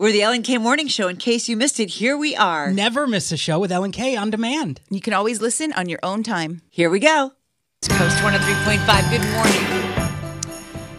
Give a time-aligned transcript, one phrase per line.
[0.00, 1.08] We're the Ellen K Morning Show.
[1.08, 2.72] In case you missed it, here we are.
[2.72, 4.80] Never miss a show with Ellen K on demand.
[4.88, 6.62] You can always listen on your own time.
[6.70, 7.32] Here we go.
[7.82, 9.10] It's Coast 103.5.
[9.10, 10.16] Good morning.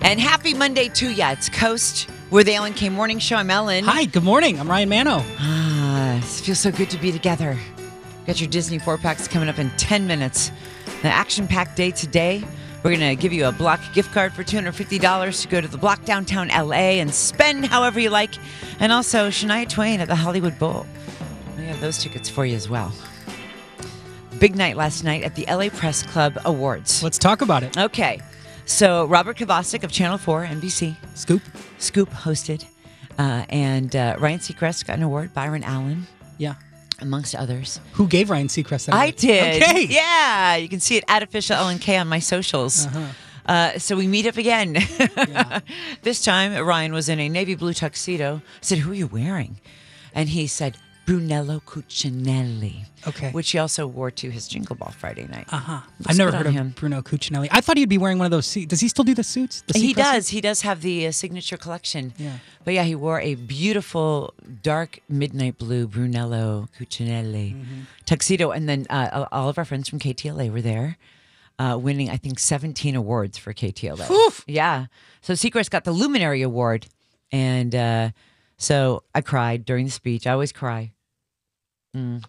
[0.01, 1.31] And happy Monday to ya.
[1.31, 2.11] It's Coast.
[2.29, 3.37] We're the Ellen K Morning Show.
[3.37, 3.85] I'm Ellen.
[3.85, 4.59] Hi, good morning.
[4.59, 5.23] I'm Ryan Manno.
[5.39, 7.57] Ah, it feels so good to be together.
[8.27, 10.51] Got your Disney four packs coming up in 10 minutes.
[11.01, 12.43] The action packed day today.
[12.83, 15.77] We're going to give you a block gift card for $250 to go to the
[15.77, 18.31] block downtown LA and spend however you like.
[18.79, 20.85] And also Shania Twain at the Hollywood Bowl.
[21.57, 22.91] We have those tickets for you as well.
[24.39, 27.03] Big night last night at the LA Press Club Awards.
[27.03, 27.77] Let's talk about it.
[27.77, 28.19] Okay.
[28.65, 31.41] So Robert Kovacik of Channel 4, NBC, Scoop.
[31.77, 32.65] Scoop hosted.
[33.19, 36.07] Uh, and uh, Ryan Seacrest got an award, Byron Allen,
[36.39, 36.55] Yeah.
[37.01, 37.79] Amongst others.
[37.93, 38.95] Who gave Ryan Seacrest that?
[38.95, 39.61] I did.
[39.61, 39.85] Okay.
[39.89, 40.55] Yeah.
[40.55, 42.87] You can see it at official LNK on my socials.
[43.45, 44.73] uh so we meet up again.
[46.03, 48.41] this time, Ryan was in a navy blue tuxedo.
[48.45, 49.59] I said, Who are you wearing?
[50.13, 52.85] And he said, Brunello Cucinelli.
[53.07, 53.31] Okay.
[53.31, 55.47] Which he also wore to his Jingle Ball Friday night.
[55.51, 55.79] Uh huh.
[56.05, 56.73] I've never heard of him.
[56.77, 57.47] Bruno Cucinelli.
[57.51, 58.67] I thought he'd be wearing one of those suits.
[58.67, 59.63] Does he still do the suits?
[59.67, 60.15] The He does.
[60.15, 60.29] suits?
[60.29, 62.13] He does have the uh, signature collection.
[62.17, 62.37] Yeah.
[62.63, 67.81] But yeah, he wore a beautiful dark midnight blue Brunello Cucinelli Mm-hmm.
[68.05, 68.51] tuxedo.
[68.51, 70.97] And then uh, all of our friends from KTLA were there,
[71.57, 74.43] uh, winning, I think, 17 awards for KTLA.
[74.47, 74.85] Yeah.
[75.21, 76.85] So Seacrest got the Luminary Award.
[77.31, 78.09] And uh,
[78.61, 80.27] so I cried during the speech.
[80.27, 80.91] I always cry.
[81.95, 82.23] Mm.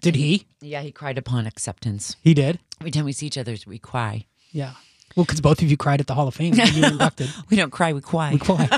[0.00, 0.46] Did he?
[0.60, 2.16] Yeah, he cried upon acceptance.
[2.22, 2.58] He did.
[2.80, 4.26] Every time we see each other, we cry.
[4.52, 4.72] Yeah.
[5.16, 6.56] Well, because both of you cried at the Hall of Fame.
[6.56, 7.30] when You were inducted.
[7.50, 8.32] We don't cry, we cry.
[8.32, 8.68] We cry.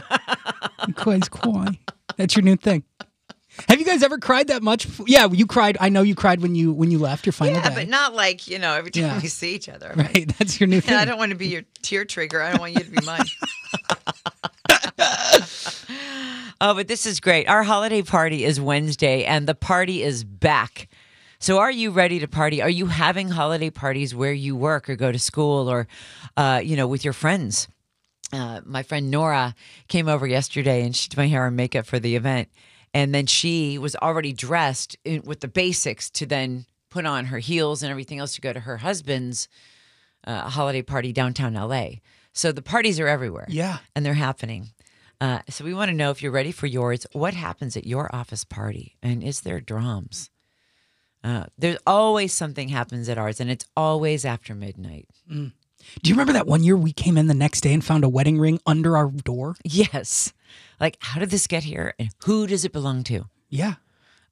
[0.87, 1.79] we cry, cry.
[2.17, 2.85] That's your new thing.
[3.69, 4.87] Have you guys ever cried that much?
[5.07, 5.79] Yeah, you cried.
[5.81, 7.75] I know you cried when you when you left your final Yeah, day.
[7.75, 9.21] but not like, you know, every time Yeah.
[9.21, 9.93] we see each other.
[9.97, 10.31] right.
[10.39, 10.93] That's your new thing.
[10.95, 12.43] Yeah, I don't want to be your tear trigger.
[12.43, 13.25] I don't want you to be mine.
[16.61, 17.49] oh, but this is great.
[17.49, 20.89] Our holiday party is Wednesday and the party is back.
[21.39, 22.63] So, are you ready to party?
[22.63, 25.87] Are you having holiday parties where you work or go to school or,
[26.37, 27.69] uh, you know, with your friends?
[28.33, 29.55] Uh, my friend Nora
[29.89, 32.49] came over yesterday and she did my hair and makeup for the event.
[32.95, 37.39] And then she was already dressed in, with the basics to then put on her
[37.39, 39.49] heels and everything else to go to her husband's
[40.27, 41.87] uh, holiday party downtown LA.
[42.33, 43.47] So the parties are everywhere.
[43.49, 43.79] Yeah.
[43.95, 44.71] And they're happening.
[45.21, 47.07] Uh, so we want to know if you're ready for yours.
[47.13, 48.97] What happens at your office party?
[49.03, 50.31] And is there drums?
[51.25, 55.09] Uh, there's always something happens at ours, and it's always after midnight.
[55.29, 55.51] Do
[56.05, 58.39] you remember that one year we came in the next day and found a wedding
[58.39, 59.57] ring under our door?
[59.65, 60.33] Yes.
[60.79, 61.95] Like, how did this get here?
[61.99, 63.25] And who does it belong to?
[63.49, 63.75] Yeah.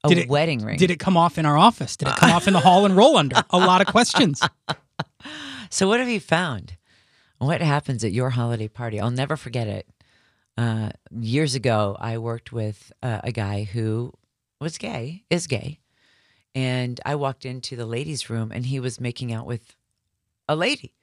[0.05, 0.77] A Did it- wedding ring.
[0.77, 1.97] Did it come off in our office?
[1.97, 3.43] Did it come off in the hall and roll under?
[3.51, 4.41] A lot of questions.
[5.71, 6.77] So, what have you found?
[7.39, 9.01] What happens at your holiday party?
[9.01, 9.89] I'll never forget it.
[10.57, 14.13] Uh, years ago, I worked with uh, a guy who
[14.61, 15.81] was gay, is gay,
[16.55, 19.75] and I walked into the ladies' room and he was making out with
[20.49, 20.95] a lady.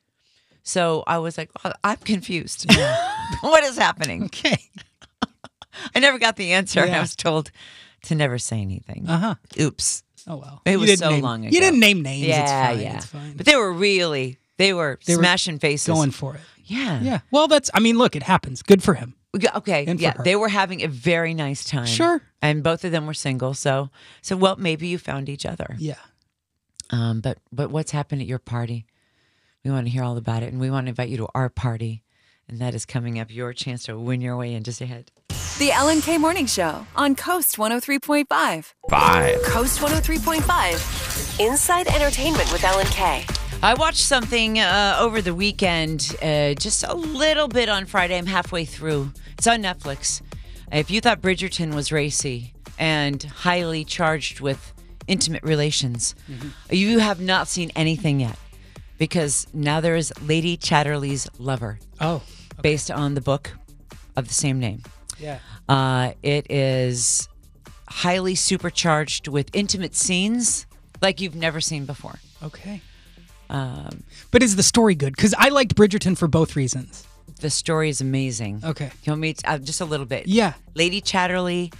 [0.63, 2.71] So I was like, "Oh, I'm confused.
[3.41, 4.23] what is happening?
[4.25, 4.57] Okay.
[5.95, 6.85] I never got the answer.
[6.85, 6.97] Yeah.
[6.97, 7.51] I was told
[8.03, 9.05] to never say anything.
[9.09, 9.35] Uh huh.
[9.59, 10.03] Oops.
[10.27, 10.61] Oh well.
[10.65, 11.53] It You was so name- long ago.
[11.53, 12.27] You didn't name names.
[12.27, 12.79] Yeah, it's fine.
[12.79, 12.95] yeah.
[12.97, 13.37] It's fine.
[13.37, 15.87] But they were really, they were They were smashing faces.
[15.93, 16.41] Going for it.
[16.65, 17.01] yeah.
[17.01, 17.19] Yeah.
[17.31, 17.69] Well, that's.
[17.73, 18.61] I mean, look, it happens.
[18.63, 19.15] Good for him.
[19.37, 19.85] Yeah, Okay.
[19.87, 21.85] And yeah, they were having a very nice time.
[21.85, 22.21] Sure.
[22.41, 23.89] And both of them were single, so
[24.21, 25.75] so well maybe you found each other.
[25.79, 25.95] Yeah.
[26.89, 28.85] Um, but but what's happened at your party?
[29.63, 31.47] We want to hear all about it, and we want to invite you to our
[31.47, 32.03] party,
[32.49, 33.31] and that is coming up.
[33.31, 35.11] Your chance to win your way in just ahead.
[35.59, 38.73] The Ellen K Morning Show on Coast 103.5.
[38.89, 39.43] Five.
[39.43, 41.39] Coast 103.5.
[41.39, 43.25] Inside Entertainment with Ellen K.
[43.63, 48.17] I watched something uh, over the weekend, uh, just a little bit on Friday.
[48.17, 49.11] I'm halfway through.
[49.37, 50.21] It's on Netflix.
[50.71, 54.73] If you thought Bridgerton was racy and highly charged with
[55.07, 56.15] intimate relations,
[56.71, 58.37] you have not seen anything yet
[58.97, 62.23] because now there is Lady Chatterley's Lover, Oh.
[62.63, 63.51] based on the book
[64.15, 64.81] of the same name.
[65.19, 65.37] Yeah.
[65.69, 67.29] Uh, it is
[67.87, 70.65] highly supercharged with intimate scenes
[71.01, 72.19] like you've never seen before.
[72.43, 72.81] Okay.
[73.51, 75.15] Um, But is the story good?
[75.15, 77.05] Because I liked Bridgerton for both reasons.
[77.41, 78.61] the story is amazing.
[78.63, 78.89] Okay.
[79.03, 80.27] You want me to, uh, just a little bit?
[80.27, 80.53] Yeah.
[80.75, 81.73] Lady Chatterley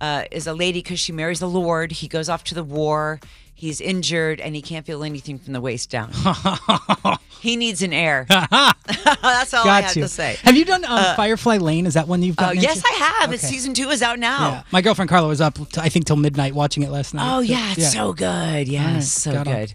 [0.00, 1.90] uh, is a lady because she marries the Lord.
[1.90, 3.18] He goes off to the war.
[3.54, 6.12] He's injured and he can't feel anything from the waist down.
[7.40, 8.26] he needs an heir.
[8.28, 10.02] That's all I Got have you.
[10.02, 10.36] to say.
[10.42, 11.86] Have you done um, Firefly Lane?
[11.86, 12.58] Is that one you've Oh, done?
[12.58, 13.32] yes, I have.
[13.32, 13.54] It's Okay.
[13.54, 14.48] season two is out now.
[14.50, 14.62] Yeah.
[14.72, 17.34] My girlfriend Carla was up, t- I think, till midnight watching it last night.
[17.34, 18.68] Oh yeah, it's so good.
[18.68, 19.74] Yes, right, so got good.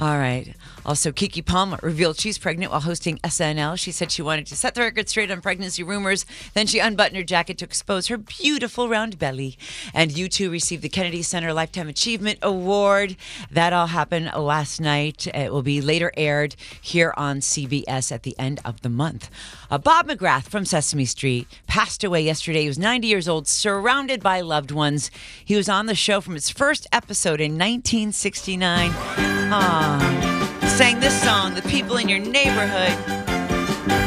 [0.00, 0.54] All right.
[0.84, 3.78] Also, Keke Palmer revealed she's pregnant while hosting SNL.
[3.78, 6.24] She said she wanted to set the record straight on pregnancy rumors.
[6.54, 9.56] Then she unbuttoned her jacket to expose her beautiful round belly.
[9.92, 13.16] And U2 received the Kennedy Center Lifetime Achievement Award.
[13.50, 15.26] That all happened last night.
[15.28, 19.30] It will be later aired here on CBS at the end of the month.
[19.70, 22.62] Uh, Bob McGrath from Sesame Street passed away yesterday.
[22.62, 25.10] He was 90 years old, surrounded by loved ones.
[25.44, 28.90] He was on the show from its first episode in 1969.
[28.90, 30.39] Aww.
[30.76, 32.94] Sang this song, The People in Your Neighborhood.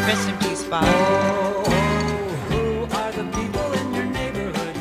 [0.08, 0.84] Rest in peace, Bob.
[0.88, 1.64] Oh,
[2.50, 4.76] who are the people in your neighborhood?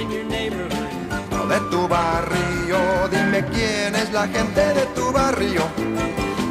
[0.00, 1.30] In your neighborhood.
[1.30, 5.68] No de tu barrio, dime quién es la gente de tu barrio.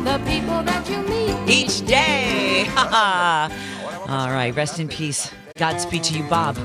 [0.04, 2.68] The people that you meet each day.
[2.78, 5.31] All right, rest in peace.
[5.58, 6.58] Godspeed to you, Bob.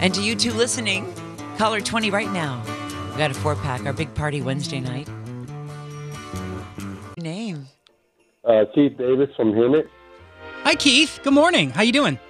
[0.00, 1.12] And to you two listening,
[1.58, 2.62] caller 20 right now.
[3.12, 5.08] We got a four pack, our big party Wednesday night.
[7.30, 7.66] Name.
[8.44, 9.88] Uh, Keith Davis from Hemet.
[10.62, 11.18] Hi, Keith.
[11.24, 11.70] Good morning.
[11.70, 12.20] How you doing?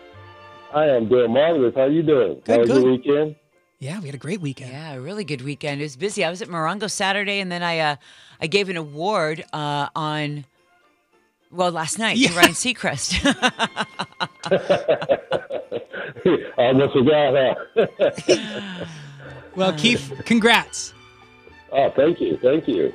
[0.75, 1.75] I am doing marvelous.
[1.77, 2.41] How you doing?
[2.45, 2.83] Good, How was good.
[2.83, 3.37] your weekend?
[3.79, 4.71] Yeah, we had a great weekend.
[4.73, 5.83] Yeah, a really good weekend.
[5.83, 6.25] It was busy.
[6.25, 7.97] I was at Morongo Saturday, and then I uh,
[8.41, 10.47] I gave an award uh, on
[11.53, 12.31] well last night Yeah.
[12.31, 13.21] to Ryan Seacrest.
[16.57, 17.57] I almost forgot.
[17.77, 18.85] Huh?
[19.57, 20.93] Well, Keith, congrats.
[21.73, 22.93] oh, thank you, thank you.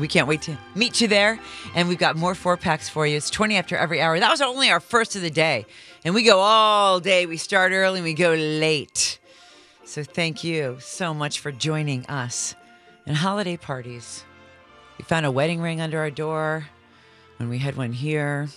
[0.00, 1.38] We can't wait to meet you there,
[1.74, 3.16] and we've got more four packs for you.
[3.16, 4.18] It's twenty after every hour.
[4.18, 5.66] That was only our first of the day,
[6.04, 7.26] and we go all day.
[7.26, 9.18] We start early and we go late.
[9.84, 12.54] So thank you so much for joining us.
[13.06, 14.24] And holiday parties.
[14.98, 16.66] We found a wedding ring under our door
[17.38, 18.48] when we had one here.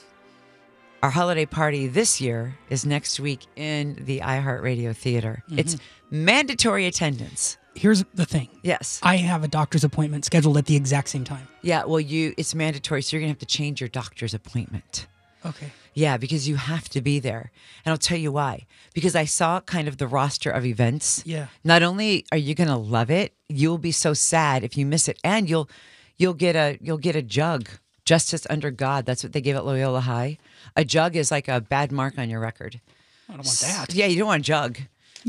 [1.01, 5.43] Our holiday party this year is next week in the iHeartRadio Theater.
[5.49, 6.25] It's mm-hmm.
[6.25, 7.57] mandatory attendance.
[7.75, 8.49] Here's the thing.
[8.61, 8.99] Yes.
[9.03, 11.47] I have a doctor's appointment scheduled at the exact same time.
[11.61, 15.07] Yeah, well you it's mandatory, so you're gonna have to change your doctor's appointment.
[15.45, 15.71] Okay.
[15.93, 17.51] Yeah, because you have to be there.
[17.85, 18.65] And I'll tell you why.
[18.93, 21.21] Because I saw kind of the roster of events.
[21.25, 21.47] Yeah.
[21.63, 25.19] Not only are you gonna love it, you'll be so sad if you miss it.
[25.23, 25.69] And you'll
[26.17, 27.69] you'll get a you'll get a jug.
[28.05, 29.05] Justice under God.
[29.05, 30.37] That's what they give at Loyola High.
[30.75, 32.81] A jug is like a bad mark on your record.
[33.29, 33.93] I don't want that.
[33.93, 34.77] Yeah, you don't want a jug.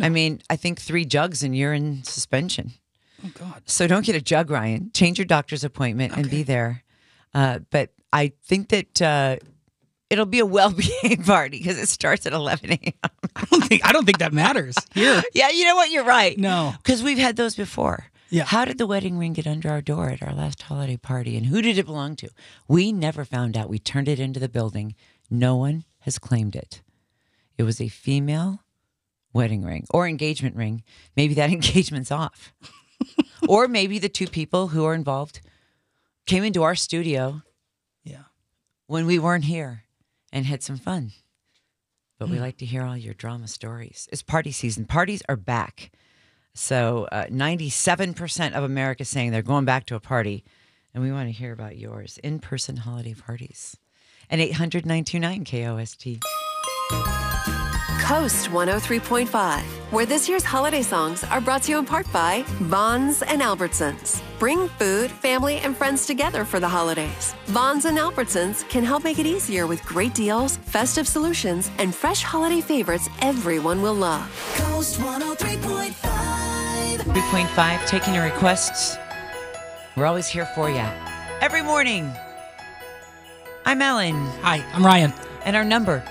[0.01, 2.73] I mean, I think three jugs and you're in suspension.
[3.25, 3.63] Oh, God.
[3.67, 4.91] So don't get a jug, Ryan.
[4.93, 6.83] Change your doctor's appointment and be there.
[7.33, 9.37] Uh, but I think that uh,
[10.11, 12.93] it'll be a well-behaved party because it starts at 11 a.m.
[13.37, 15.23] I don't think I don't think that matters here.
[15.35, 15.91] yeah, you know what?
[15.91, 16.39] You're right.
[16.39, 16.75] No.
[16.79, 18.07] because we've had those before.
[18.31, 18.45] Yeah.
[18.45, 21.47] How did the wedding ring get under our door at our last holiday party, and
[21.47, 22.31] who did it belong to?
[22.67, 23.69] We never found out.
[23.69, 24.95] We turned it into the building.
[25.31, 26.83] No one has claimed it.
[27.57, 28.64] It was a female
[29.35, 30.83] wedding ring or engagement ring.
[31.17, 32.55] Maybe that engagement's off.
[33.49, 35.41] or maybe the two people who are involved
[36.27, 37.43] came into our studio
[38.05, 38.23] Yeah.
[38.87, 39.83] when we weren't here
[40.33, 41.13] and had some fun.
[42.19, 44.09] But we like to hear all your drama stories.
[44.13, 44.87] It's party season.
[44.87, 45.91] Parties are back.
[46.55, 50.45] So uh, 97% of America is saying they're going back to a party.
[50.95, 53.77] And we want to hear about yours in person holiday parties.
[54.31, 56.23] And 800 929 KOST.
[58.05, 63.23] Coast 103.5, where this year's holiday songs are brought to you in part by Vons
[63.23, 64.21] and Albertsons.
[64.39, 67.35] Bring food, family, and friends together for the holidays.
[67.47, 72.23] Vons and Albertsons can help make it easier with great deals, festive solutions, and fresh
[72.23, 74.29] holiday favorites everyone will love.
[74.57, 75.95] Coast 103.5.
[76.99, 78.99] 3.5, taking your requests.
[79.97, 80.85] We're always here for you.
[81.41, 82.13] Every morning.
[83.65, 84.15] I'm Ellen.
[84.43, 85.15] Hi, I'm Ryan.
[85.47, 86.05] And our number,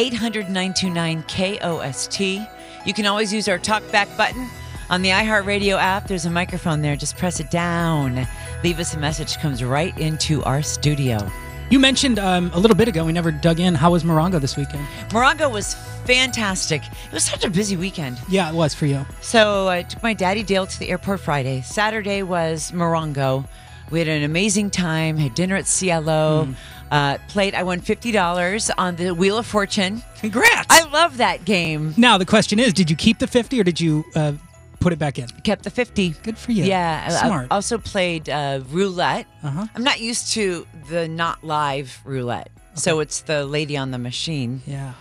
[0.00, 2.48] 800 929 KOST.
[2.86, 4.48] You can always use our talkback button
[4.88, 6.08] on the iHeartRadio app.
[6.08, 6.96] There's a microphone there.
[6.96, 8.26] Just press it down.
[8.64, 11.30] Leave us a message, comes right into our studio.
[11.68, 13.74] You mentioned um, a little bit ago we never dug in.
[13.74, 14.86] How was Morongo this weekend?
[15.10, 15.74] Morongo was
[16.06, 16.82] fantastic.
[16.82, 18.18] It was such a busy weekend.
[18.30, 19.04] Yeah, it was for you.
[19.20, 21.60] So I took my daddy Dale to the airport Friday.
[21.60, 23.46] Saturday was Morongo.
[23.90, 25.18] We had an amazing time.
[25.18, 26.48] Had dinner at Cielo.
[26.90, 27.54] Uh, played.
[27.54, 30.02] I won fifty dollars on the Wheel of Fortune.
[30.20, 30.66] Congrats!
[30.70, 31.94] I love that game.
[31.96, 34.32] Now the question is, did you keep the fifty or did you uh,
[34.80, 35.28] put it back in?
[35.44, 36.10] Kept the fifty.
[36.24, 36.64] Good for you.
[36.64, 37.06] Yeah.
[37.08, 37.46] I- I Smart.
[37.52, 39.26] also played uh, roulette.
[39.42, 39.66] Uh-huh.
[39.74, 42.50] I'm not used to the not live roulette.
[42.74, 44.62] So it's the lady on the machine.
[44.66, 44.94] Yeah.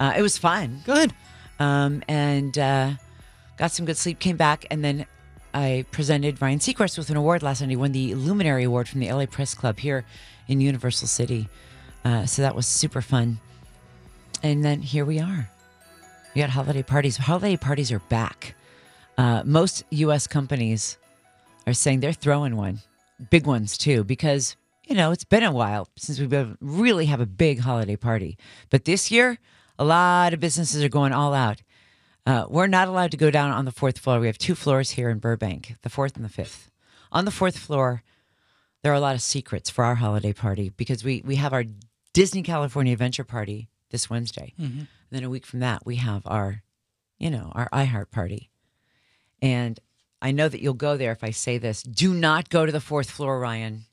[0.00, 0.82] Uh, it was fun.
[0.86, 1.12] Good.
[1.58, 2.92] Um, and uh,
[3.58, 5.06] got some good sleep, came back, and then
[5.52, 7.70] I presented Ryan Seacrest with an award last night.
[7.70, 10.04] He won the Luminary Award from the LA Press Club here
[10.48, 11.48] in Universal City.
[12.04, 13.40] Uh, so that was super fun.
[14.42, 15.50] And then here we are.
[16.34, 17.16] We got holiday parties.
[17.16, 18.54] Holiday parties are back.
[19.16, 20.26] Uh, most U.S.
[20.26, 20.98] companies
[21.66, 22.80] are saying they're throwing one,
[23.30, 27.20] big ones too, because you know it's been a while since we've been, really have
[27.20, 28.36] a big holiday party.
[28.70, 29.38] But this year,
[29.78, 31.62] a lot of businesses are going all out.
[32.26, 34.18] Uh, we're not allowed to go down on the fourth floor.
[34.18, 36.70] We have two floors here in Burbank, the fourth and the fifth.
[37.12, 38.02] On the fourth floor,
[38.84, 41.64] there are a lot of secrets for our holiday party because we we have our
[42.12, 44.52] Disney California Adventure Party this Wednesday.
[44.60, 44.80] Mhm.
[44.80, 46.62] And then a week from that, we have our,
[47.18, 48.50] you know, our iHeart Party.
[49.40, 49.80] And
[50.20, 51.82] I know that you'll go there if I say this.
[51.82, 53.86] Do not go to the fourth floor, Ryan.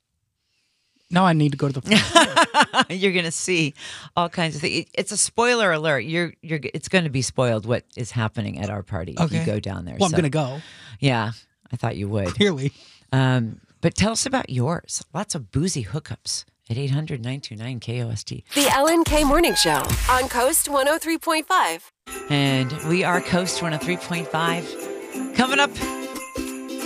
[1.10, 2.86] No, I need to go to the.
[2.90, 3.74] you're going to see
[4.18, 4.88] all kinds of things.
[4.94, 6.00] It's a spoiler alert.
[6.02, 9.46] You're you're it's going to be spoiled what is happening at our party if you
[9.46, 9.96] go down there.
[9.98, 10.62] Well, I'm gonna go.
[11.00, 11.32] Yeah,
[11.72, 12.36] I thought you would.
[12.36, 12.74] Clearly.
[13.14, 15.04] Um, but tell us about yours.
[15.14, 18.44] Lots of boozy hookups at 800 929 KOST.
[18.56, 21.82] The Ellen K Morning Show on Coast 103.5.
[22.30, 25.36] And we are Coast 103.5.
[25.36, 25.72] Coming up,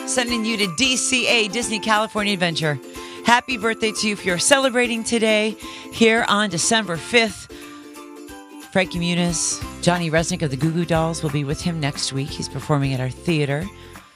[0.08, 2.80] sending you to DCA, Disney California Adventure.
[3.26, 5.52] Happy birthday to you if you're celebrating today
[5.92, 7.52] here on December 5th.
[8.72, 12.30] Frankie Muniz, Johnny Rzeznik of the Goo Goo Dolls will be with him next week.
[12.30, 13.66] He's performing at our theater.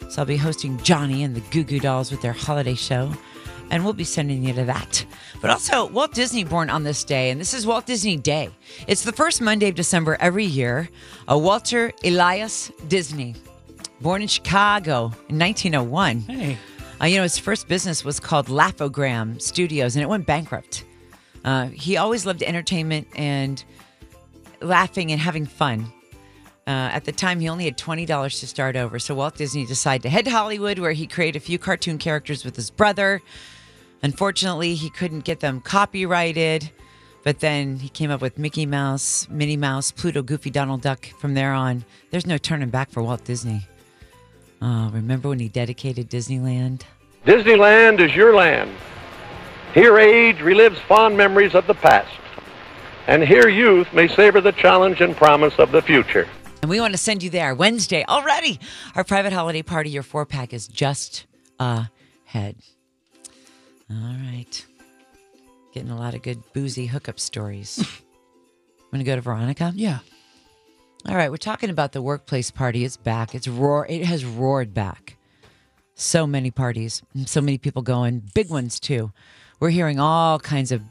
[0.07, 3.11] So I'll be hosting Johnny and the Goo Goo Dolls with their holiday show.
[3.71, 5.05] And we'll be sending you to that.
[5.41, 8.49] But also, Walt Disney born on this day, and this is Walt Disney Day.
[8.87, 10.89] It's the first Monday of December every year.
[11.27, 13.35] A Walter Elias Disney,
[14.01, 16.21] born in Chicago in 1901.
[16.21, 16.57] Hey.
[17.01, 20.83] Uh, you know, his first business was called Laugh-O-Gram Studios, and it went bankrupt.
[21.45, 23.63] Uh, he always loved entertainment and
[24.61, 25.91] laughing and having fun.
[26.69, 28.99] Uh, at the time, he only had $20 to start over.
[28.99, 32.45] So Walt Disney decided to head to Hollywood, where he created a few cartoon characters
[32.45, 33.23] with his brother.
[34.03, 36.69] Unfortunately, he couldn't get them copyrighted.
[37.23, 41.07] But then he came up with Mickey Mouse, Minnie Mouse, Pluto, Goofy, Donald Duck.
[41.17, 43.67] From there on, there's no turning back for Walt Disney.
[44.61, 46.83] Uh, remember when he dedicated Disneyland?
[47.25, 48.69] Disneyland is your land.
[49.73, 52.13] Here age relives fond memories of the past.
[53.07, 56.27] And here youth may savor the challenge and promise of the future.
[56.61, 58.59] And we want to send you there Wednesday already.
[58.95, 61.25] Our private holiday party, your four pack is just
[61.59, 62.57] ahead.
[63.89, 64.65] All right.
[65.73, 67.79] Getting a lot of good boozy hookup stories.
[67.79, 69.71] I'm going to go to Veronica.
[69.75, 69.99] Yeah.
[71.07, 71.31] All right.
[71.31, 72.83] We're talking about the workplace party.
[72.83, 73.33] It's back.
[73.33, 73.87] It's roar.
[73.89, 75.15] It has roared back.
[75.95, 79.11] So many parties, so many people going, big ones too.
[79.59, 80.81] We're hearing all kinds of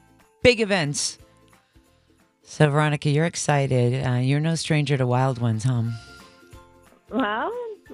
[0.43, 1.19] big events.
[2.51, 4.05] So, Veronica, you're excited.
[4.05, 5.83] Uh, you're no stranger to wild ones, huh?
[7.11, 7.53] Well,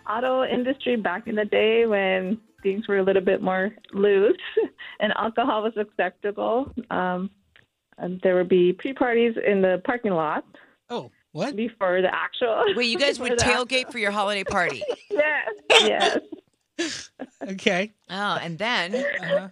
[0.09, 4.39] auto industry back in the day when things were a little bit more loose
[5.01, 6.73] and alcohol was acceptable.
[6.91, 7.31] Um,
[7.99, 10.45] and there would be pre-parties in the parking lot.
[10.89, 11.57] Oh, what?
[11.57, 12.65] Before the actual.
[12.77, 14.83] Wait, you guys would the tailgate for your holiday party?
[15.11, 15.49] yes,
[16.79, 17.11] yes.
[17.43, 17.93] Okay.
[18.09, 19.49] Oh, and then Uh-huh.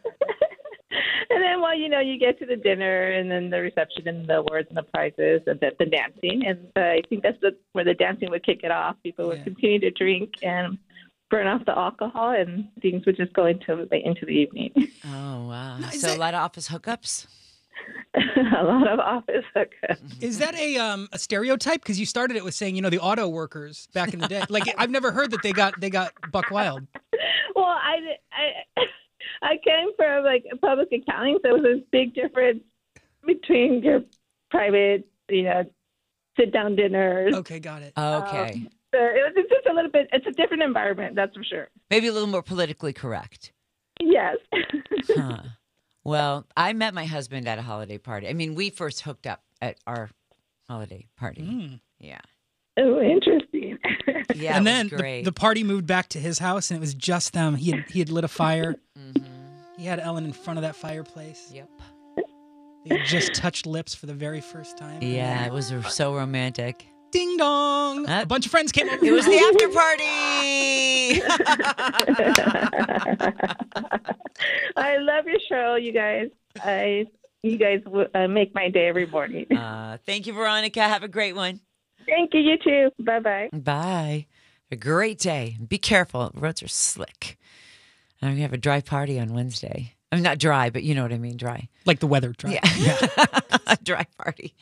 [1.30, 4.26] And then, well, you know, you get to the dinner and then the reception and
[4.26, 6.42] the awards and the prizes and the, the dancing.
[6.46, 8.96] And uh, I think that's the, where the dancing would kick it off.
[9.02, 10.76] People would continue to drink and
[11.30, 14.70] burn off the alcohol, and things would just go into the, into the evening.
[15.04, 15.80] Oh wow!
[15.90, 17.26] So a lot of office hookups.
[18.14, 20.22] a lot of office hookups.
[20.22, 21.82] Is that a um a stereotype?
[21.82, 24.44] Because you started it with saying you know the auto workers back in the day.
[24.49, 26.87] Like I've never heard that they got they got buck wild.
[27.56, 27.96] Well, I,
[28.32, 28.82] I,
[29.43, 32.62] I came from like public accounting, so it was a big difference
[33.26, 34.00] between your
[34.50, 35.64] private, you know,
[36.38, 37.35] sit down dinners.
[37.35, 37.93] Okay, got it.
[37.97, 38.52] Okay.
[38.52, 40.09] Um, so it was it's just a little bit.
[40.12, 41.69] It's a different environment, that's for sure.
[41.91, 43.52] Maybe a little more politically correct.
[44.00, 44.37] Yes.
[45.09, 45.38] Huh.
[46.05, 48.26] Well, I met my husband at a holiday party.
[48.29, 50.11] I mean, we first hooked up at our
[50.69, 51.81] holiday party.
[52.00, 52.19] Yeah.
[52.76, 53.51] oh, interesting.
[54.35, 54.57] Yeah.
[54.57, 57.33] and then was the, the party moved back to his house, and it was just
[57.33, 57.55] them.
[57.57, 58.76] He had he had lit a fire.
[59.79, 61.50] He had Ellen in front of that fireplace.
[61.52, 61.69] Yep.
[62.87, 65.02] They just touched lips for the very first time.
[65.02, 66.87] yeah, it was so romantic.
[67.11, 68.09] Ding dong!
[68.09, 69.05] a bunch of friends came over.
[69.05, 71.23] It was the after party.
[74.76, 76.29] I love your show, you guys.
[76.62, 77.07] I
[77.43, 77.81] you guys
[78.14, 79.47] uh, make my day every morning.
[79.57, 80.81] uh, thank you, Veronica.
[80.81, 81.61] Have a great one.
[82.06, 82.40] Thank you.
[82.40, 82.90] You too.
[83.02, 83.49] Bye bye.
[83.52, 84.26] Bye.
[84.71, 85.56] A great day.
[85.66, 86.30] Be careful.
[86.35, 87.38] Roads are slick.
[88.21, 89.94] And we have a dry party on Wednesday.
[90.12, 91.69] I mean, not dry, but you know what I mean, dry.
[91.87, 92.61] Like the weather dry.
[92.76, 93.07] Yeah.
[93.66, 94.54] a dry party.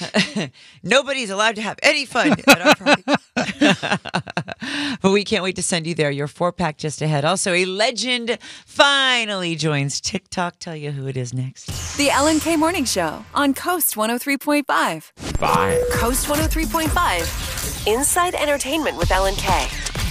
[0.84, 3.02] Nobody's allowed to have any fun at our party.
[5.02, 6.12] but we can't wait to send you there.
[6.12, 7.24] Your four pack just ahead.
[7.24, 10.60] Also, a legend finally joins TikTok.
[10.60, 11.96] Tell you who it is next.
[11.96, 15.02] The Ellen K Morning Show on Coast 103.5.
[15.36, 15.80] Five.
[15.90, 17.88] Coast 103.5.
[17.92, 19.66] Inside Entertainment with Ellen K.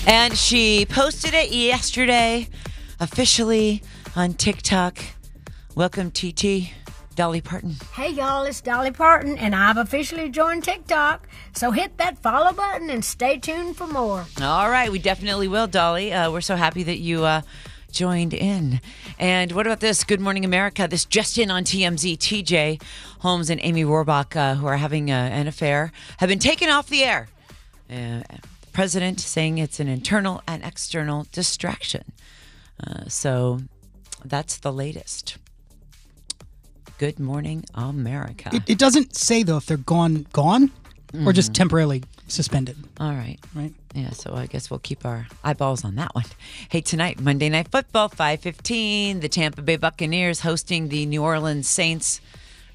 [0.05, 2.49] And she posted it yesterday
[2.99, 3.81] officially
[4.15, 4.97] on TikTok.
[5.75, 6.71] Welcome, TT,
[7.15, 7.75] Dolly Parton.
[7.93, 11.27] Hey y'all, it's Dolly Parton, and I've officially joined TikTok.
[11.53, 14.25] So hit that follow button and stay tuned for more.
[14.41, 16.11] All right, we definitely will, Dolly.
[16.11, 17.41] Uh, we're so happy that you uh,
[17.91, 18.81] joined in.
[19.17, 20.03] And what about this?
[20.03, 20.87] Good Morning America.
[20.89, 22.17] This just in on TMZ.
[22.17, 22.81] TJ
[23.19, 26.87] Holmes and Amy Robach, uh, who are having uh, an affair, have been taken off
[26.87, 27.29] the air.
[27.89, 28.21] Uh,
[28.73, 32.03] president saying it's an internal and external distraction.
[32.85, 33.61] Uh, so
[34.25, 35.37] that's the latest.
[36.97, 38.49] Good Morning America.
[38.53, 40.71] It, it doesn't say though if they're gone, gone,
[41.25, 41.55] or just Mhm.
[41.55, 42.77] temporarily suspended.
[42.99, 43.39] All right.
[43.55, 43.73] Right.
[43.93, 46.23] Yeah, so I guess we'll keep our eyeballs on that one.
[46.69, 52.21] Hey, tonight, Monday Night Football, 515, the Tampa Bay Buccaneers hosting the New Orleans Saints,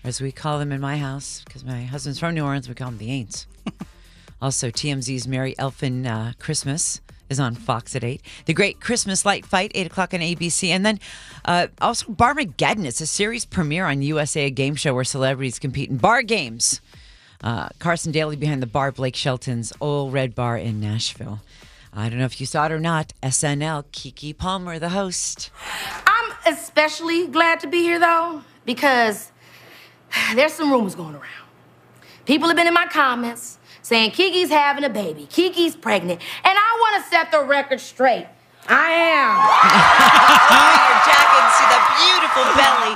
[0.05, 2.75] or as we call them in my house, because my husband's from New Orleans, we
[2.75, 3.47] call them the Aints.
[4.43, 8.21] also, TMZ's Merry Elfin uh, Christmas is on Fox at 8.
[8.47, 10.69] The Great Christmas Light Fight, 8 o'clock on ABC.
[10.69, 11.01] And then
[11.45, 12.85] uh, also Barmageddon.
[12.85, 16.81] It's a series premiere on USA, a game show where celebrities compete in bar games.
[17.43, 21.41] Uh, Carson Daly behind the bar, Blake Shelton's Ole Red Bar in Nashville.
[21.93, 23.15] I don't know if you saw it or not.
[23.23, 25.51] SNL, Keke Palmer, the host.
[26.07, 29.33] I'm especially glad to be here though, because
[30.35, 31.47] there's some rumors going around.
[32.27, 36.66] People have been in my comments saying Keke's having a baby, Keke's pregnant, and I
[36.97, 38.27] want to set the record straight.
[38.69, 39.37] I am.
[40.83, 42.95] Your jacket, see the beautiful belly.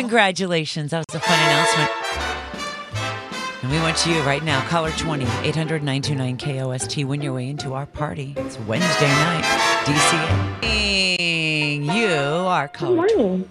[0.00, 0.90] Congratulations.
[0.92, 1.90] That was a fun announcement.
[3.62, 4.60] And we want you right now.
[4.68, 7.04] Caller 20 800 929 KOST.
[7.04, 8.34] Win your way into our party.
[8.36, 9.42] It's Wednesday night.
[9.84, 11.84] DCA.
[11.84, 12.14] You
[12.46, 13.08] are caller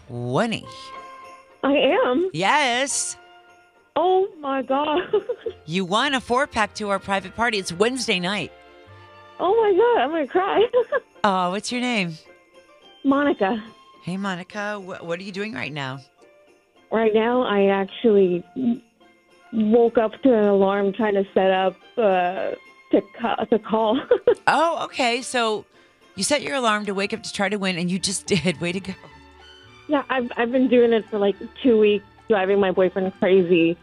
[0.08, 0.66] 20.
[1.64, 2.30] I am.
[2.34, 3.18] Yes.
[3.96, 5.02] Oh my god.
[5.70, 7.58] You won a four pack to our private party.
[7.58, 8.54] It's Wednesday night.
[9.40, 10.66] Oh my god, I'm gonna cry.
[11.24, 12.14] Oh, what's your name?
[13.04, 13.64] Monica.
[14.04, 14.80] Hey, Monica.
[14.80, 16.00] Wh- what are you doing right now?
[16.92, 18.44] Right now, I actually
[19.54, 22.52] woke up to an alarm trying to set up uh,
[22.92, 24.00] to ca- to call.
[24.50, 25.22] Oh, okay.
[25.22, 25.66] So
[26.16, 28.62] you set your alarm to wake up to try to win, and you just did.
[28.62, 28.94] Way to go.
[29.90, 33.76] yeah, I've I've been doing it for like two weeks, driving my boyfriend crazy.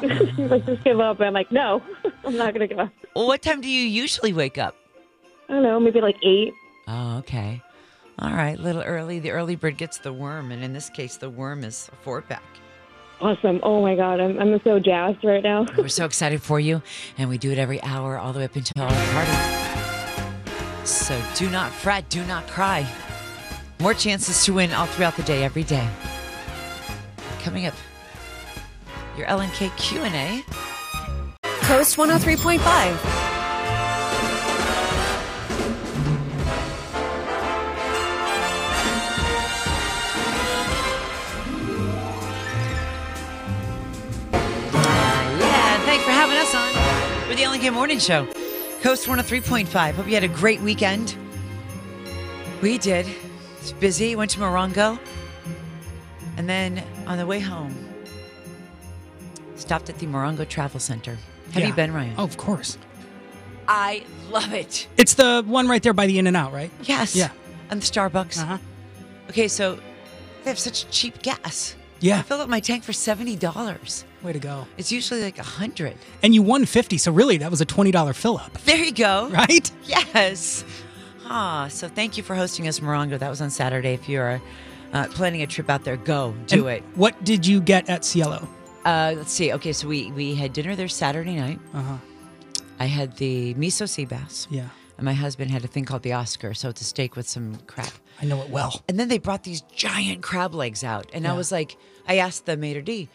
[0.00, 1.18] He's like, just give up.
[1.20, 1.82] And I'm like, no,
[2.24, 2.90] I'm not gonna give up.
[3.16, 4.76] Well, what time do you usually wake up?
[5.50, 6.54] I don't know, maybe like eight.
[6.86, 7.60] Oh, okay.
[8.20, 8.56] All right.
[8.56, 9.18] A little early.
[9.18, 12.22] The early bird gets the worm, and in this case, the worm is a four
[12.22, 12.42] pack.
[13.20, 13.58] Awesome.
[13.64, 15.66] Oh my god, I'm I'm so jazzed right now.
[15.76, 16.82] We're so excited for you,
[17.18, 20.86] and we do it every hour all the way up until our party.
[20.86, 22.86] So do not fret, do not cry.
[23.80, 25.88] More chances to win all throughout the day, every day.
[27.40, 27.74] Coming up,
[29.16, 30.42] your LNK Q&A.
[31.42, 33.19] Coast 103.5.
[47.60, 48.26] LNK Morning Show.
[48.80, 49.92] Coast 103.5.
[49.92, 51.14] Hope you had a great weekend.
[52.62, 53.06] We did.
[53.58, 54.16] It's busy.
[54.16, 54.98] Went to Morongo.
[56.38, 57.74] And then on the way home,
[59.56, 61.18] stopped at the Morongo Travel Center.
[61.52, 61.66] Have Yeah.
[61.68, 62.14] you been, Ryan?
[62.16, 62.78] Oh, of course.
[63.68, 64.86] I love it.
[64.96, 66.70] It's the one right there by the In and Out, right?
[66.84, 67.14] Yes.
[67.14, 67.28] Yeah.
[67.68, 68.38] And the Starbucks.
[68.38, 68.56] Uh-huh.
[69.28, 69.78] Okay, so
[70.44, 71.76] they have such cheap gas.
[72.00, 72.18] Yeah.
[72.18, 74.04] I filled up my tank for $70.
[74.22, 74.66] Way to go.
[74.76, 78.14] It's usually like a 100 And you won 50, so really that was a $20
[78.14, 78.58] fill up.
[78.64, 79.28] There you go.
[79.30, 79.70] Right?
[79.84, 80.64] Yes.
[81.26, 83.18] Ah, so thank you for hosting us, Morongo.
[83.18, 83.94] That was on Saturday.
[83.94, 84.40] If you're
[84.92, 86.82] uh, planning a trip out there, go do And it.
[86.96, 88.48] What did you get at Cielo?
[88.84, 89.52] Uh, let's see.
[89.52, 91.60] Okay, so we we had dinner there Saturday night.
[91.74, 91.98] Uh-huh.
[92.80, 94.48] I had the miso sea bass.
[94.50, 94.68] Yeah.
[95.00, 97.56] And my husband had a thing called the Oscar, so it's a steak with some
[97.66, 97.88] crab.
[98.20, 98.82] I know it well.
[98.86, 102.44] And then they brought these giant crab legs out, and I was like, I asked
[102.44, 103.08] the maitre d,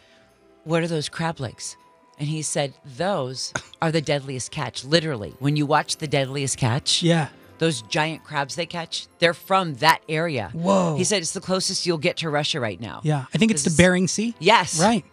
[0.64, 1.78] "What are those crab legs?"
[2.18, 4.84] And he said, "Those are the deadliest catch.
[4.84, 7.28] Literally, when you watch the deadliest catch, Yeah.
[7.60, 10.50] those giant crabs they catch, they're from that area.
[10.54, 10.96] Whoa.
[10.98, 13.02] He said it's the closest you'll get to Russia right now.
[13.04, 13.26] Yeah.
[13.32, 14.34] I think it's the Bering Sea.
[14.40, 14.80] Yes.
[14.80, 15.06] Right.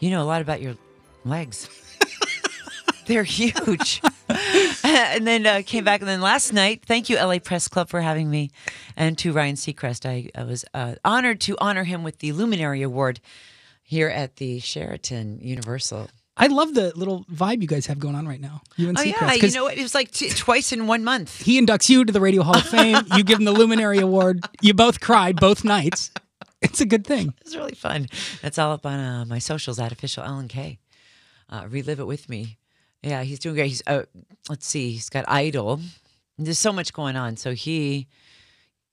[0.00, 0.74] You know a lot about your
[1.24, 1.66] legs.
[3.06, 4.00] They're huge.
[4.84, 6.00] and then uh, came back.
[6.00, 8.50] And then last night, thank you, LA Press Club, for having me,
[8.96, 10.08] and to Ryan Seacrest.
[10.08, 13.20] I, I was uh, honored to honor him with the Luminary Award
[13.82, 16.08] here at the Sheraton Universal.
[16.36, 18.62] I love the little vibe you guys have going on right now.
[18.76, 19.76] You and Oh Seacrest, yeah, you know what?
[19.76, 21.42] It was like t- twice in one month.
[21.42, 22.98] he inducts you to the Radio Hall of Fame.
[23.16, 24.44] you give him the Luminary Award.
[24.62, 26.10] You both cried both nights.
[26.62, 27.34] It's a good thing.
[27.42, 28.08] It's really fun.
[28.40, 30.78] That's all up on uh, my socials at official Ellen K.
[31.50, 32.56] Uh, relive it with me.
[33.02, 33.68] Yeah, he's doing great.
[33.68, 34.02] He's uh,
[34.48, 35.80] let's see, he's got Idol.
[36.38, 37.36] There's so much going on.
[37.36, 38.06] So he,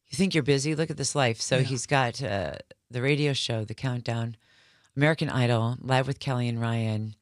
[0.09, 0.75] you think you're busy?
[0.75, 1.41] Look at this life.
[1.41, 2.53] So he's got uh,
[2.91, 4.35] the radio show, The Countdown,
[4.95, 7.15] American Idol, Live with Kelly and Ryan.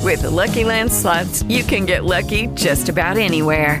[0.00, 3.80] With the Lucky Land slots, you can get lucky just about anywhere.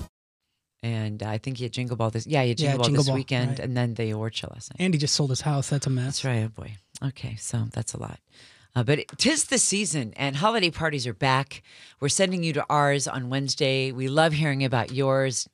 [0.83, 2.25] And I think he had Jingle Ball this.
[2.25, 3.59] Yeah, he had Yeah, Jingle Ball Jingle this Ball, weekend, right.
[3.59, 4.83] and then the award show last night.
[4.83, 5.69] Andy just sold his house.
[5.69, 6.05] That's a mess.
[6.05, 6.43] That's right.
[6.43, 6.73] Oh boy.
[7.03, 8.19] Okay, so that's a lot.
[8.75, 11.61] Uh, but it, tis the season, and holiday parties are back.
[11.99, 13.91] We're sending you to ours on Wednesday.
[13.91, 15.47] We love hearing about yours.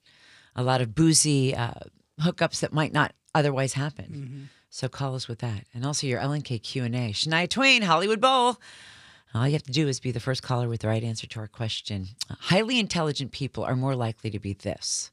[0.56, 1.72] A lot of boozy uh,
[2.22, 4.50] hookups that might not otherwise happen.
[4.70, 7.10] So call us with that, and also your LNK Q and A.
[7.12, 8.58] Shania Twain, Hollywood Bowl.
[9.34, 11.40] All you have to do is be the first caller with the right answer to
[11.40, 12.08] our question.
[12.30, 15.12] Uh, highly intelligent people are more likely to be this.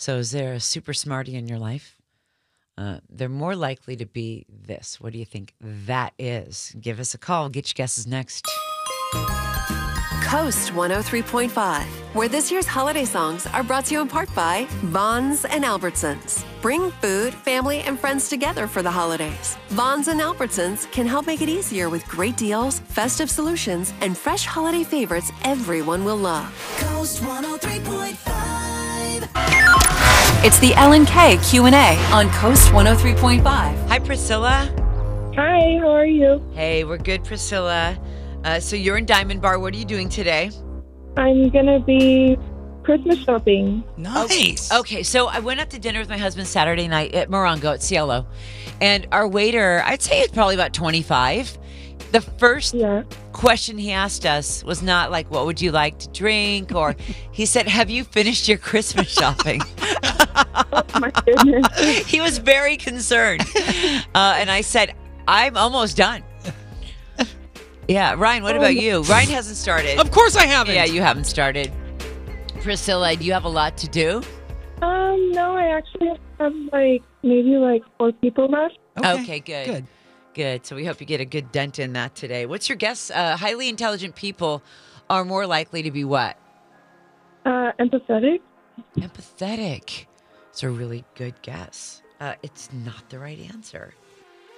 [0.00, 2.00] So, is there a super smarty in your life?
[2.78, 4.98] Uh, they're more likely to be this.
[4.98, 6.74] What do you think that is?
[6.80, 7.50] Give us a call.
[7.50, 8.46] Get your guesses next.
[10.24, 11.82] Coast 103.5,
[12.14, 16.46] where this year's holiday songs are brought to you in part by Vons and Albertsons.
[16.62, 19.58] Bring food, family, and friends together for the holidays.
[19.68, 24.46] Vons and Albertsons can help make it easier with great deals, festive solutions, and fresh
[24.46, 26.50] holiday favorites everyone will love.
[26.78, 29.59] Coast 103.5.
[30.42, 33.42] It's the Ellen K Q&A on Coast 103.5.
[33.44, 34.72] Hi, Priscilla.
[35.36, 36.42] Hi, how are you?
[36.54, 37.98] Hey, we're good, Priscilla.
[38.42, 39.58] Uh, so you're in Diamond Bar.
[39.58, 40.50] What are you doing today?
[41.18, 42.38] I'm gonna be
[42.84, 43.84] Christmas shopping.
[43.98, 44.72] Nice.
[44.72, 47.82] Okay, so I went out to dinner with my husband Saturday night at Morongo at
[47.82, 48.26] Cielo,
[48.80, 51.58] and our waiter, I'd say he's probably about 25.
[52.12, 52.74] The first
[53.32, 56.96] question he asked us was not like, "What would you like to drink?" or
[57.32, 59.60] he said, "Have you finished your Christmas shopping?"
[60.72, 61.66] Oh my goodness.
[62.06, 63.42] he was very concerned,
[64.14, 64.94] uh, and I said,
[65.28, 66.22] "I'm almost done."
[67.88, 68.80] Yeah, Ryan, what Oh, about no.
[68.80, 69.02] you?
[69.02, 69.98] Ryan hasn't started.
[69.98, 70.76] Of course I haven't.
[70.76, 71.72] Yeah, you haven't started.
[72.62, 74.22] Priscilla, do you have a lot to do?
[74.80, 78.78] Um, no, I actually have like maybe like four people left.
[79.04, 79.66] Okay, good.
[79.66, 79.86] Good.
[80.34, 80.64] Good.
[80.64, 82.46] So we hope you get a good dent in that today.
[82.46, 83.10] What's your guess?
[83.10, 84.62] Uh, highly intelligent people
[85.08, 86.36] are more likely to be what?
[87.44, 88.40] Uh, empathetic.
[88.96, 90.06] Empathetic.
[90.50, 92.02] It's a really good guess.
[92.20, 93.94] Uh, it's not the right answer.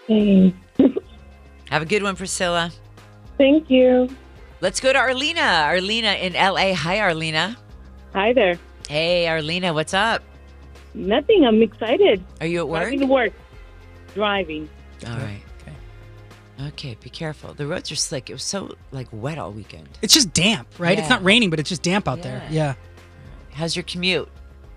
[0.08, 0.58] Dang.
[1.70, 2.70] Have a good one, Priscilla.
[3.38, 4.08] Thank you.
[4.60, 5.64] Let's go to Arlena.
[5.66, 6.74] Arlena in LA.
[6.74, 7.56] Hi, Arlena.
[8.12, 8.58] Hi there.
[8.88, 10.22] Hey, Arlena, what's up?
[10.94, 11.46] Nothing.
[11.46, 12.22] I'm excited.
[12.40, 12.82] Are you at work?
[12.82, 13.32] Driving to work.
[14.14, 14.68] Driving.
[15.06, 15.42] All right.
[16.58, 16.68] Okay.
[16.68, 17.54] Okay, be careful.
[17.54, 18.30] The roads are slick.
[18.30, 19.88] It was so like wet all weekend.
[20.00, 20.98] It's just damp, right?
[20.98, 22.42] It's not raining, but it's just damp out there.
[22.50, 22.74] Yeah.
[23.52, 24.28] How's your commute?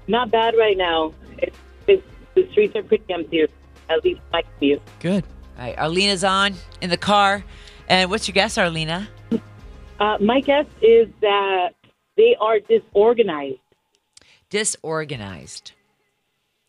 [0.08, 1.14] Not bad right now.
[1.38, 1.58] It's,
[1.88, 2.04] it's,
[2.36, 3.46] the streets are pretty empty.
[3.90, 4.82] At least my commute.
[5.00, 5.24] Good.
[5.58, 7.44] All right, Arlena's on in the car.
[7.88, 9.08] And what's your guess, Arlena?
[10.00, 11.70] Uh, my guess is that
[12.18, 13.60] they are disorganized.
[14.50, 15.72] Disorganized.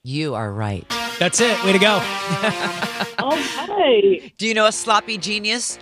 [0.06, 0.88] You are right.
[1.18, 1.60] That's it.
[1.64, 1.94] Way to go.
[3.18, 3.36] All
[3.76, 4.32] right.
[4.38, 5.80] Do you know a sloppy genius?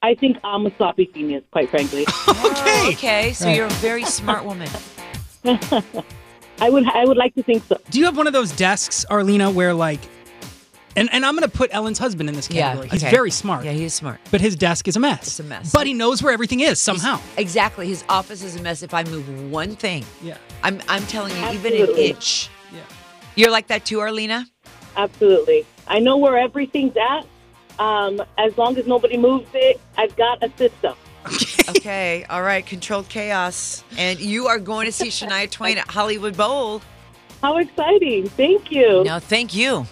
[0.00, 2.06] I think I'm a sloppy genius, quite frankly.
[2.28, 2.88] Okay.
[2.92, 3.56] Okay, so Right.
[3.56, 4.68] you're a very smart woman.
[5.44, 7.76] I would I would like to think so.
[7.90, 9.98] Do you have one of those desks, Arlena, where like,
[10.94, 12.86] and, and I'm going to put Ellen's husband in this category.
[12.86, 13.00] Yeah, category.
[13.00, 13.64] He's very smart.
[13.64, 14.20] Yeah, he's smart.
[14.30, 15.26] But his desk is a mess.
[15.26, 15.72] It's a mess.
[15.72, 17.20] But he knows where everything is somehow.
[17.36, 17.88] Exactly.
[17.88, 18.84] His office is a mess.
[18.84, 20.36] If I move one thing, Yeah.
[20.62, 22.04] I'm I'm telling you, even an Absolutely.
[23.38, 23.44] Inch.
[23.44, 23.46] Yeah.
[23.46, 24.46] You're like that too, Arlena?
[24.96, 25.66] Absolutely.
[25.86, 27.26] I know where everything's at.
[27.78, 30.94] Um, as long as nobody moves it, I've got a system.
[31.76, 32.24] okay.
[32.28, 32.66] All right.
[32.66, 33.84] Controlled chaos.
[33.96, 36.82] And you are going to see Shania Twain at Hollywood Bowl.
[37.42, 38.28] How exciting.
[38.28, 39.04] Thank you.
[39.04, 39.86] No, thank you.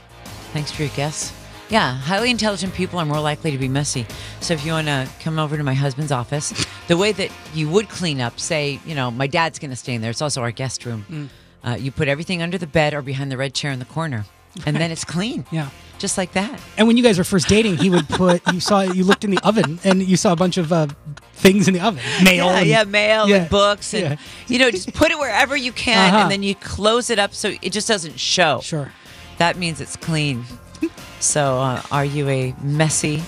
[0.52, 1.32] Thanks for your guess.
[1.68, 4.06] Yeah, highly intelligent people are more likely to be messy.
[4.40, 7.68] So if you want to come over to my husband's office, the way that you
[7.68, 10.10] would clean up, say, you know, my dad's going to stay in there.
[10.10, 11.28] It's also our guest room.
[11.66, 14.24] Uh, you put everything under the bed or behind the red chair in the corner,
[14.64, 15.44] and then it's clean.
[15.52, 15.68] Yeah.
[15.98, 16.60] Just like that.
[16.76, 19.30] And when you guys were first dating, he would put you saw you looked in
[19.30, 20.88] the oven and you saw a bunch of uh,
[21.32, 22.44] things in the oven, mail.
[22.48, 23.36] Yeah, and- yeah, mail Yeah.
[23.36, 24.16] and books, and Yeah.
[24.46, 26.18] you know, just put it wherever you can, Uh-huh.
[26.24, 28.60] and then you close it up so it just doesn't show.
[28.62, 28.92] Sure.
[29.38, 30.44] That means it's clean.
[31.20, 33.22] so, uh, are you a messy,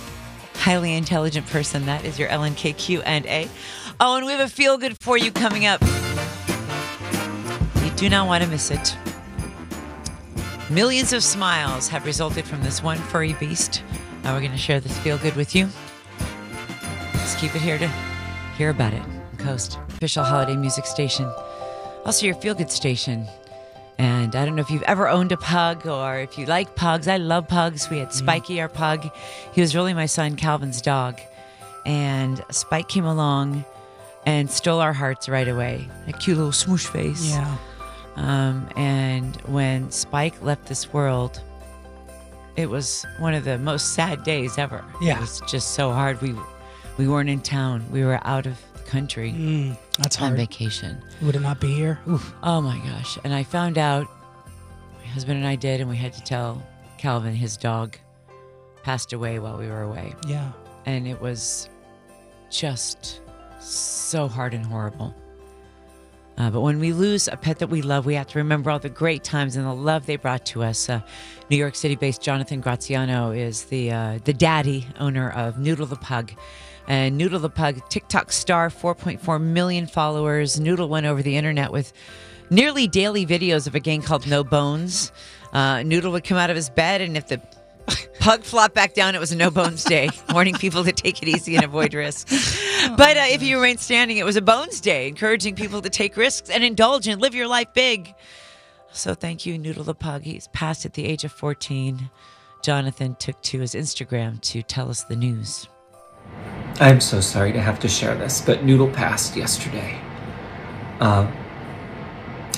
[0.57, 1.87] highly intelligent person?
[1.87, 3.49] That is your LNKQ and A.
[3.99, 5.83] Oh, and we have a feel good for you coming up.
[7.99, 8.97] Do not want to miss it.
[10.71, 13.83] Millions of smiles have resulted from this one furry beast.
[14.23, 15.69] Now we're going to share this feel good with you.
[17.15, 17.89] Just keep it here to
[18.57, 19.03] hear about it.
[19.39, 21.25] Coast, official holiday music station.
[22.05, 23.27] Also, your feel good station.
[23.99, 27.09] And I don't know if you've ever owned a pug or if you like pugs.
[27.09, 27.91] I love pugs.
[27.91, 28.19] We had mm-hmm.
[28.19, 29.11] Spiky, our pug.
[29.53, 31.19] He was really my son Calvin's dog.
[31.85, 33.65] And Spike came along
[34.25, 35.89] and stole our hearts right away.
[36.07, 37.29] A cute little smoosh face.
[37.29, 37.57] Yeah.
[38.19, 41.41] Um, and when Spike left this world,
[42.57, 44.85] it was one of the most sad days ever.
[45.01, 45.19] Yeah.
[45.19, 46.21] It was just so hard.
[46.21, 46.35] We
[46.99, 47.85] we weren't in town.
[47.93, 50.37] We were out of the country Mm, that's on hard.
[50.39, 51.01] vacation.
[51.23, 52.01] Would it not be here?
[52.09, 52.35] Oof.
[52.43, 53.17] Oh my gosh.
[53.23, 54.09] And I found out
[55.01, 56.61] my husband and I did and we had to tell
[56.99, 57.97] Calvin his dog
[58.83, 60.13] passed away while we were away.
[60.27, 60.51] Yeah.
[60.87, 61.69] And it was
[62.51, 63.21] just
[63.61, 65.15] so hard and horrible.
[66.39, 68.79] Uh, but when we lose a pet that we love, we have to remember all
[68.79, 70.89] the great times and the love they brought to us.
[70.89, 71.01] Uh,
[71.51, 76.33] New York City-based Jonathan Graziano is the uh, the daddy owner of Noodle the Pug.
[76.87, 80.59] And Noodle the Pug, TikTok star, 4.4 million followers.
[80.59, 81.93] Noodle went over the internet with
[82.51, 85.13] nearly daily videos of a gang called No Bones.
[85.53, 87.43] Uh, Noodle would come out of his bed, and if the
[88.21, 91.29] pug flopped back down, it was a no bones day, warning people to take it
[91.29, 92.61] easy and avoid risks.
[92.97, 96.17] but uh, if you remain standing, it was a bones day, encouraging people to take
[96.17, 98.15] risks and indulge and live your life big.
[98.93, 100.23] So thank you, Noodle the Pug.
[100.23, 102.11] He's passed at the age of 14.
[102.63, 105.69] Jonathan took to his Instagram to tell us the news.
[106.81, 109.99] I'm so sorry to have to share this, but Noodle passed yesterday.
[111.01, 111.33] Um,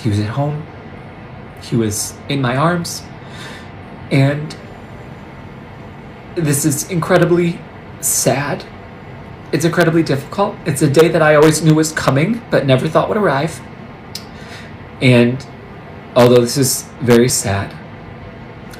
[0.02, 0.66] he was at home.
[1.62, 3.02] He was in my arms.
[4.10, 4.56] And
[6.34, 7.58] this is incredibly
[8.00, 8.64] sad.
[9.52, 10.56] It's incredibly difficult.
[10.64, 13.60] It's a day that I always knew was coming, but never thought would arrive.
[15.00, 15.44] And
[16.14, 17.74] although this is very sad,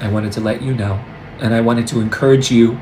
[0.00, 1.04] I wanted to let you know,
[1.40, 2.80] and I wanted to encourage you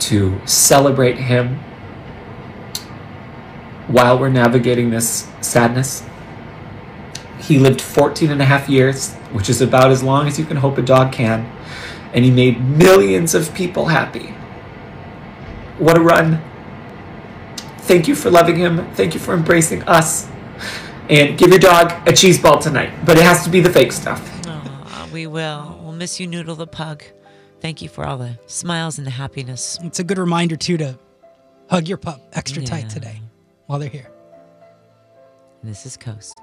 [0.00, 1.58] to celebrate him
[3.88, 6.04] while we're navigating this sadness.
[7.38, 10.58] He lived 14 and a half years, which is about as long as you can
[10.58, 11.50] hope a dog can,
[12.12, 14.34] and he made millions of people happy.
[15.78, 16.42] What a run.
[17.82, 18.92] Thank you for loving him.
[18.94, 20.28] Thank you for embracing us.
[21.08, 23.90] And give your dog a cheese ball tonight, but it has to be the fake
[23.92, 24.20] stuff.
[24.46, 25.80] Aw, we will.
[25.82, 27.02] We'll miss you, Noodle the Pug.
[27.60, 29.78] Thank you for all the smiles and the happiness.
[29.82, 30.98] It's a good reminder too to
[31.68, 32.68] hug your pup extra Yeah.
[32.68, 33.20] tight today
[33.66, 34.08] while they're here.
[35.64, 36.38] This is Coast.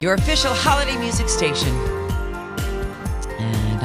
[0.00, 1.74] Your official holiday music station.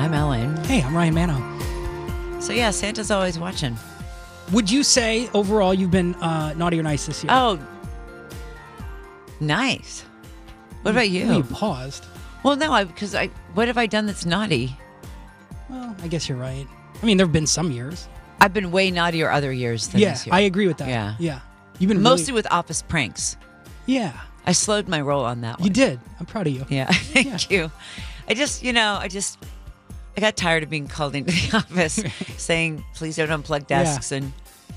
[0.03, 0.57] I'm Ellen.
[0.65, 2.41] Hey, I'm Ryan Manno.
[2.41, 3.77] So yeah, Santa's always watching.
[4.51, 7.31] Would you say overall you've been uh, naughty or nice this year?
[7.33, 7.57] Oh,
[9.39, 10.01] nice.
[10.81, 11.27] What about you?
[11.27, 12.05] Well, you paused.
[12.43, 13.27] Well, no, I because I.
[13.53, 14.77] What have I done that's naughty?
[15.69, 16.67] Well, I guess you're right.
[17.01, 18.09] I mean, there have been some years.
[18.41, 20.35] I've been way naughtier other years than yeah, this year.
[20.35, 20.89] I agree with that.
[20.89, 21.15] Yeah.
[21.17, 21.39] yeah.
[21.79, 23.37] You've been mostly really- with office pranks.
[23.85, 24.11] Yeah,
[24.45, 25.67] I slowed my roll on that one.
[25.67, 26.01] you did.
[26.19, 26.65] I'm proud of you.
[26.69, 27.71] Yeah, thank you.
[28.27, 29.37] I just, you know, I just,
[30.15, 32.03] I got tired of being called into the office
[32.37, 33.83] saying, "Please don't unplug Yeah.
[33.83, 34.31] desks and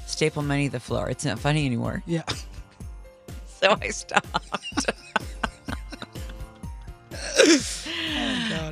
[0.06, 2.02] staple money to the floor." It's not funny anymore.
[2.06, 2.22] Yeah.
[3.58, 4.86] So I stopped.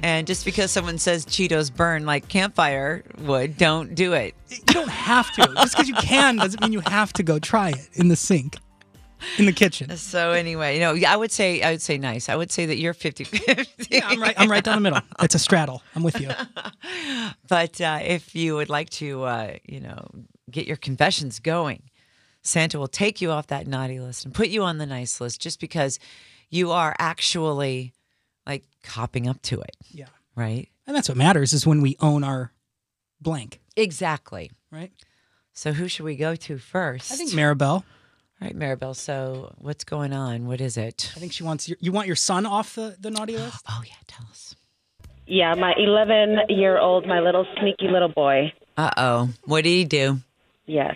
[0.03, 4.35] and just because someone says Cheetos burn like campfire would, don't do it.
[4.51, 5.51] You don't have to.
[5.55, 8.59] Just because you can doesn't mean you have to go try it in the sink,
[9.39, 9.97] in the kitchen.
[9.97, 12.29] So anyway, you know, I would say I would say nice.
[12.29, 13.89] I would say that you're 50-50.
[13.91, 14.35] Yeah, I'm right.
[14.37, 15.01] I'm right down the middle.
[15.21, 15.83] It's a straddle.
[15.95, 16.31] I'm with you.
[17.47, 20.07] But uh, if you would like to, uh, you know,
[20.51, 21.91] get your confessions going,
[22.43, 25.41] Santa will take you off that naughty list and put you on the nice list
[25.41, 25.99] just because
[26.51, 27.93] you are actually
[28.47, 29.77] like copping up to it.
[29.91, 30.07] Yeah.
[30.35, 30.69] Right?
[30.87, 32.53] And that's what matters is when we own our
[33.21, 33.61] blank.
[33.77, 34.51] Exactly.
[34.71, 34.93] Right.
[35.53, 37.13] So who should we go to first?
[37.13, 37.85] I think Maribel.
[38.45, 38.95] All right, Maribel.
[38.95, 40.47] So what's going on?
[40.47, 41.11] What is it?
[41.17, 43.65] I think she wants your, you want your son off the, the naughty list.
[43.71, 44.55] Oh yeah, tell us.
[45.27, 48.53] Yeah, my 11 year old, my little sneaky little boy.
[48.77, 49.29] Uh oh.
[49.47, 50.19] What did he do?
[50.67, 50.95] Yes.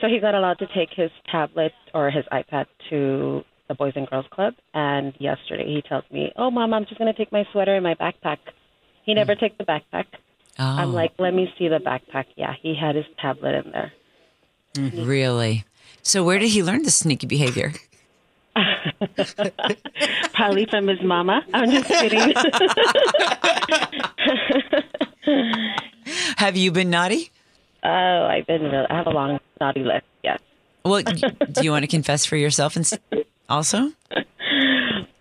[0.00, 4.08] So he's not allowed to take his tablet or his iPad to the Boys and
[4.08, 7.44] Girls Club, and yesterday he tells me, "Oh, mom, I'm just going to take my
[7.50, 8.38] sweater and my backpack."
[9.04, 10.04] He never took the backpack.
[10.60, 10.64] Oh.
[10.64, 10.92] I'm Oh.
[10.92, 13.92] like, "Let me see the backpack." Yeah, he had his tablet in there.
[15.04, 15.64] Really?
[16.02, 17.72] So where did he learn this sneaky behavior?
[20.34, 21.42] Probably from his mama.
[21.54, 22.34] I'm just kidding.
[26.36, 27.30] Have you been naughty?
[27.84, 27.88] oh,
[28.30, 28.62] I've been.
[28.62, 30.06] Real, I have a long naughty list.
[30.22, 30.40] Yes.
[30.84, 32.90] Well, do you want to confess for yourself and
[33.48, 33.92] also?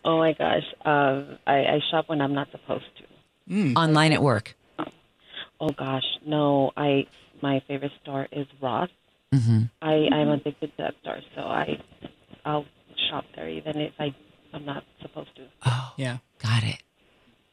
[0.06, 0.64] Oh my gosh.
[0.86, 3.74] Um, I, I shop when I'm not supposed to.
[3.76, 4.56] Online at work.
[5.60, 6.72] Oh gosh, no.
[6.78, 7.08] I
[7.42, 8.90] my favorite store is Ross.
[9.34, 9.64] Mm-hmm.
[9.82, 11.82] I I'm addicted to that store, so I
[12.46, 12.66] I'll
[13.10, 14.16] shop there even if I
[14.54, 15.44] I'm not supposed to.
[15.66, 16.18] Oh yeah.
[16.40, 16.82] Got it.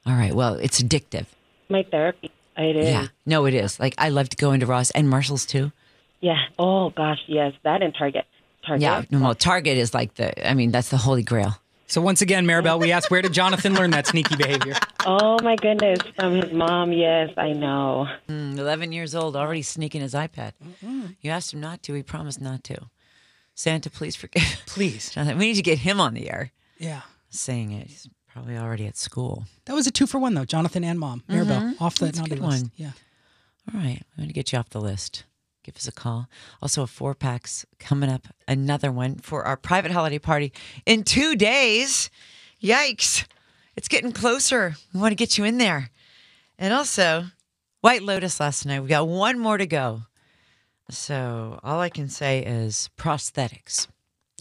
[0.07, 0.35] All right.
[0.35, 1.27] Well, it's addictive.
[1.69, 2.31] My therapy.
[2.57, 2.89] It is.
[2.89, 3.07] Yeah.
[3.27, 3.81] No, it is.
[3.81, 5.73] Like I love to go into Ross and Marshalls too.
[6.21, 6.39] Yeah.
[6.59, 7.53] Oh gosh, yes.
[7.65, 8.27] That and Target.
[8.67, 8.83] Target.
[8.83, 9.03] Yeah.
[9.11, 10.49] No, well, Target is like the.
[10.49, 11.57] I mean, that's the holy grail.
[11.95, 14.75] So once again, Maribel, we asked where did Jonathan learn that sneaky behavior?
[15.07, 16.91] Oh my goodness, from his mom.
[16.91, 18.09] Yes, I know.
[18.29, 20.55] Mm, Eleven years old, already sneaking his iPad.
[20.83, 21.95] You asked him not to.
[21.95, 22.91] He promised not to.
[23.55, 24.43] Santa, please forgive.
[24.67, 25.11] Please.
[25.15, 27.03] Jonathan, we need to get him on the air Yeah.
[27.31, 27.87] saying it.
[27.87, 29.45] He's probably already at school.
[29.67, 30.45] That was a two for one though.
[30.45, 31.23] Jonathan and mom.
[31.31, 31.81] Maribel Mhm.
[31.81, 32.63] off the That's a naughty good list.
[32.65, 32.73] one.
[32.75, 32.91] Yeah.
[33.73, 35.23] All right, I'm going to get you off the list.
[35.65, 36.29] Give us a call.
[36.61, 38.29] Also, a four packs coming up.
[38.47, 40.53] Another one for our private holiday party
[40.85, 42.11] in two days.
[42.63, 43.27] Yikes!
[43.75, 44.77] It's getting closer.
[44.93, 45.91] We want to get you in there.
[46.59, 47.25] And also,
[47.81, 48.81] White Lotus last night.
[48.81, 50.03] We got one more to go.
[50.91, 53.89] So all I can say is prosthetics.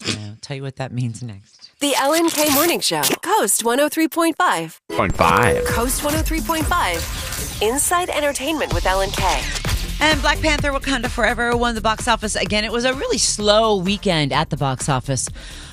[0.06, 1.70] And I'll tell you what that means next.
[1.80, 4.80] The Ellen K Morning Show, Coast 103.5.
[4.90, 5.64] Point five.
[5.66, 7.62] Coast 103.5.
[7.62, 9.63] Inside Entertainment with Ellen K.
[10.04, 12.62] And Black Panther Wakanda Forever won the box office again.
[12.62, 15.30] It was a really slow weekend at the box office,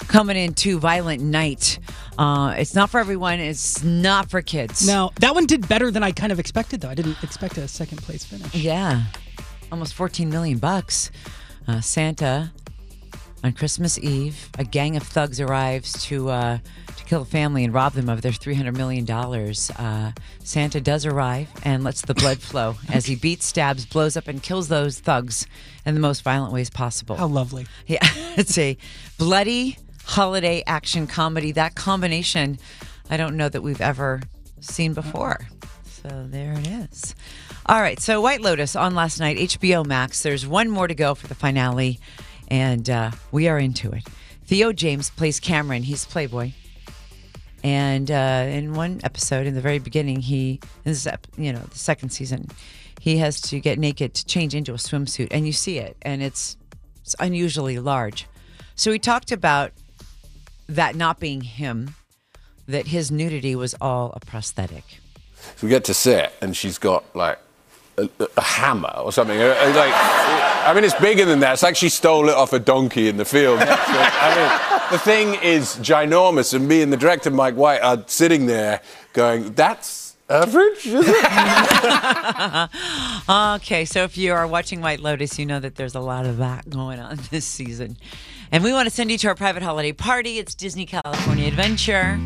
[0.08, 1.80] coming into Violent Night.
[2.18, 3.42] Uh, it's not for everyone.
[3.42, 4.88] It's not for kids.
[4.88, 6.88] No, that one did better than I kind of expected though.
[6.88, 8.56] I didn't expect a second place finish.
[8.56, 9.04] Yeah,
[9.70, 11.12] almost 14 million bucks.
[11.68, 12.54] Uh, Santa
[13.44, 17.74] on Christmas Eve, a gang of thugs arrives to uh, to kill a family and
[17.74, 19.70] rob them of their 300 million dollars.
[19.72, 20.14] Uh,
[20.46, 24.42] Santa does arrive and lets the blood flow as he beats, stabs, blows up, and
[24.42, 25.46] kills those thugs
[25.86, 27.18] in the most violent ways possible.
[27.18, 27.68] How lovely.
[27.86, 28.00] Yeah,
[28.38, 28.78] it's a
[29.18, 31.52] bloody holiday action comedy.
[31.52, 32.58] That combination,
[33.10, 34.22] I don't know that we've ever
[34.62, 35.50] seen before.
[35.86, 37.14] So there it is.
[37.66, 40.24] All right, so White Lotus on last night, HBO Max.
[40.24, 42.00] There's one more to go for the finale,
[42.48, 44.08] and uh, we are into it.
[44.46, 45.84] Theo James plays Cameron.
[45.84, 46.54] He's Playboy.
[47.64, 51.78] And uh, in one episode, in the very beginning, he, this is, you know, the
[51.78, 52.48] second season,
[53.00, 56.22] he has to get naked to change into a swimsuit, and you see it, and
[56.22, 56.58] it's
[57.02, 58.28] it's unusually large.
[58.76, 59.72] So he talked about
[60.70, 61.96] that not being him,
[62.68, 64.84] that his nudity was all a prosthetic.
[65.56, 67.40] So we get to set, and she's got like
[68.38, 69.40] a, hammer or something.
[69.40, 71.54] Uh, uh, Like, I mean, it's bigger than that.
[71.54, 73.60] It's like she stole it off a donkey in the field.
[73.64, 74.50] I mean,
[74.92, 78.82] the thing is ginormous, and me and the director Mike White are sitting there
[79.14, 81.26] going, "That's average, is it?"
[83.30, 86.38] okay, so if you are watching White Lotus, you know that there's a lot of
[86.38, 87.98] that going on this season.
[88.52, 90.38] And we want to send you to our private holiday party.
[90.38, 92.20] It's Disney California Adventure.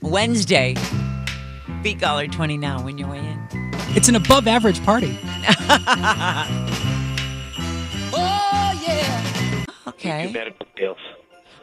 [0.00, 0.76] Wednesday.
[1.82, 3.48] Beat Dollar 20 now when you're way in.
[3.96, 5.18] It's an above average party.
[8.12, 9.64] oh, yeah.
[9.86, 10.32] Okay.
[10.32, 10.98] medical bills.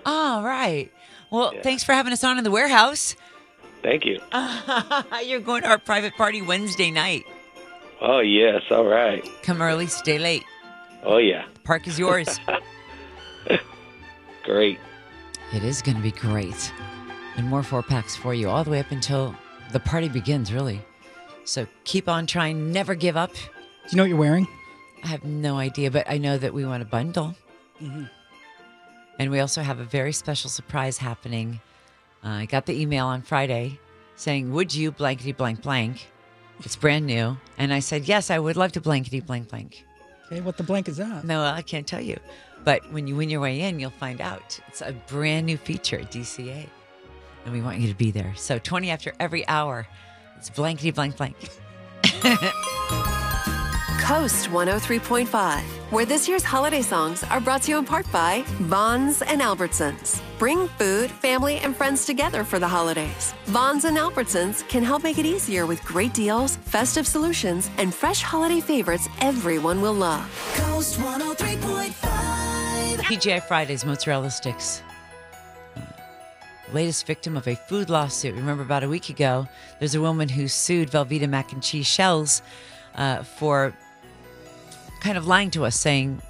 [0.05, 0.91] All right.
[1.31, 3.15] Well, thanks for having us on in the warehouse.
[3.83, 4.19] Thank you.
[5.23, 7.25] You're going to our private party Wednesday night.
[8.01, 9.27] Oh yes, all right.
[9.43, 10.43] Come early, stay late.
[11.03, 12.39] Oh yeah, Park is yours.
[14.43, 14.79] great.
[15.53, 16.71] it is going to be great.
[17.37, 19.35] And more four packs for you all the way up until
[19.75, 20.79] the party begins, really.
[21.43, 23.33] So keep on trying, never give up.
[23.33, 23.39] Do
[23.89, 24.47] you know what you're wearing?
[25.03, 27.35] I have no idea, but I know that we want a bundle.
[27.81, 28.09] Mhm.
[29.19, 31.59] And we also have a very special surprise happening.
[32.23, 33.77] Uh, I got the email on Friday
[34.15, 36.07] saying, Would you blankety blank blank?
[36.61, 37.35] It's brand new.
[37.57, 39.83] And I said, Yes, I would love to blankety blank blank.
[40.27, 41.25] Okay, what the blank is that?
[41.25, 42.17] No, I can't tell you.
[42.63, 44.57] But when you win your way in, you'll find out.
[44.69, 46.69] It's a brand new feature at DCA.
[47.45, 48.33] And we want you to be there.
[48.35, 49.87] So 20 after every hour,
[50.37, 51.35] it's blankety blank blank.
[54.05, 59.23] Coast 103.5, where this year's holiday songs are brought to you in part by Vons
[59.23, 60.21] and Albertsons.
[60.37, 63.33] Bring food, family, and friends together for the holidays.
[63.45, 68.21] Vons and Albertsons can help make it easier with great deals, festive solutions, and fresh
[68.21, 70.29] holiday favorites everyone will love.
[70.55, 72.97] Coast 103.5.
[72.97, 74.83] TGI Fridays mozzarella sticks.
[76.75, 78.35] Latest victim of a food lawsuit.
[78.35, 79.47] Remember, about a week ago,
[79.79, 82.41] there's a woman who sued Velveeta mac and cheese shells
[82.95, 83.73] uh, for
[84.99, 86.21] kind of lying to us, saying,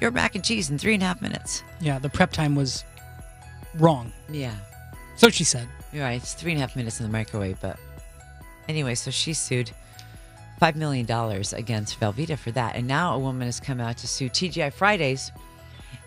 [0.00, 1.62] Your mac and cheese in three and a half minutes.
[1.82, 2.82] Yeah, the prep time was
[3.74, 4.10] wrong.
[4.30, 4.54] Yeah.
[5.16, 5.68] So she said.
[5.92, 6.20] You're right.
[6.20, 7.60] It's three and a half minutes in the microwave.
[7.60, 7.78] But
[8.68, 9.70] anyway, so she sued
[10.62, 11.04] $5 million
[11.52, 12.74] against Velveeta for that.
[12.74, 15.30] And now a woman has come out to sue TGI Fridays.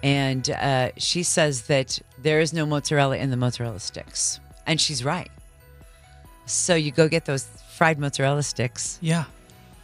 [0.04, 4.40] And uh, she says that there is no mozzarella in the mozzarella sticks.
[4.66, 5.30] And she's right.
[6.46, 8.98] So you go get those fried mozzarella sticks.
[9.02, 9.26] Yeah.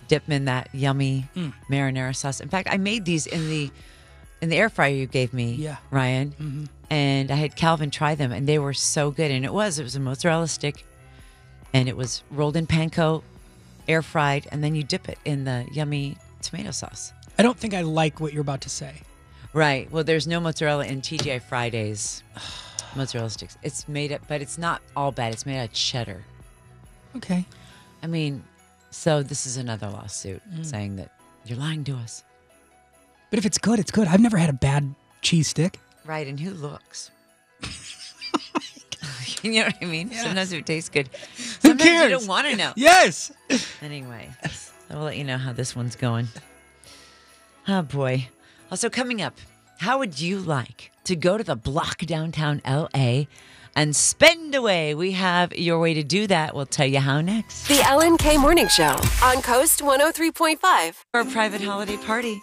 [0.08, 1.54] Dip them in that yummy Mm.
[1.70, 2.40] marinara sauce.
[2.40, 3.72] In fact, I made these in the
[4.42, 5.78] in the air fryer you gave me, Yeah.
[5.90, 6.34] Ryan.
[6.38, 6.68] Mhm.
[6.90, 9.32] And I had Calvin try them, and they were so good.
[9.32, 10.86] And it was it was a mozzarella stick,
[11.74, 13.24] and it was rolled in panko,
[13.88, 17.14] air fried, and then you dip it in the yummy tomato sauce.
[17.40, 19.02] I don't think I like what you're about to say.
[19.54, 19.90] Right.
[19.92, 22.24] Well, there's no mozzarella in TGI Fridays
[22.96, 23.58] mozzarella sticks.
[23.64, 25.32] It's made up, but it's not all bad.
[25.34, 26.24] It's made out of cheddar.
[27.16, 27.46] Okay.
[28.02, 28.44] I mean,
[28.90, 30.66] so this is another lawsuit Mm.
[30.66, 31.12] saying that
[31.46, 32.24] you're lying to us.
[33.30, 34.08] But if it's good, it's good.
[34.08, 35.80] I've never had a bad cheese stick.
[36.06, 37.12] Right, and who looks?
[39.44, 40.12] you know what I mean?
[40.12, 41.10] Sometimes it tastes good.
[41.36, 42.12] Sometimes you cares?
[42.12, 42.74] don't want to know.
[42.76, 43.32] Yes.
[43.82, 44.30] Anyway,
[44.90, 46.28] I will let you know how this one's going.
[47.66, 48.28] Oh boy.
[48.74, 49.38] Also coming up,
[49.78, 53.26] how would you like to go to the block downtown LA
[53.76, 54.96] and spend away?
[54.96, 56.56] We have your way to do that.
[56.56, 57.68] We'll tell you how next.
[57.68, 60.96] The Ellen K Morning Show on Coast 103.5.
[61.12, 62.42] For a private holiday party.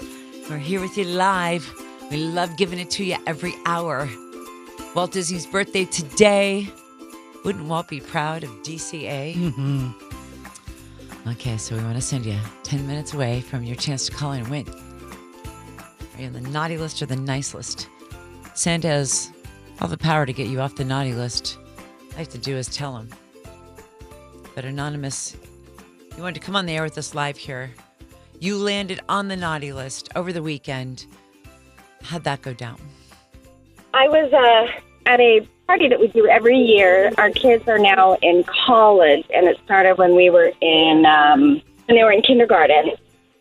[0.49, 1.69] We're here with you live.
[2.13, 4.09] We love giving it to you every hour.
[4.95, 6.69] Walt Disney's birthday today.
[7.45, 9.35] Wouldn't Walt be proud of DCA?
[9.35, 11.29] Mm-hmm.
[11.31, 14.31] Okay, so we want to send you 10 minutes away from your chance to call
[14.31, 14.90] in and win.
[16.21, 17.89] Are you on the naughty list or the nice list?
[18.53, 19.31] Santa has
[19.81, 21.57] all the power to get you off the naughty list.
[21.57, 23.09] All you have to do is tell him.
[24.55, 25.35] But Anonymous,
[26.15, 27.71] you wanted to come on the air with us live here.
[28.39, 31.07] You landed on the naughty list over the weekend.
[32.03, 32.79] How'd that go down?
[33.95, 37.13] I was uh, at a party that we do every year.
[37.17, 41.97] Our kids are now in college, and it started when we were in um, when
[41.97, 42.91] they were in kindergarten.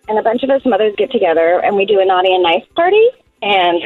[0.09, 2.65] And a bunch of us mothers get together, and we do a naughty and nice
[2.75, 3.09] party.
[3.43, 3.81] And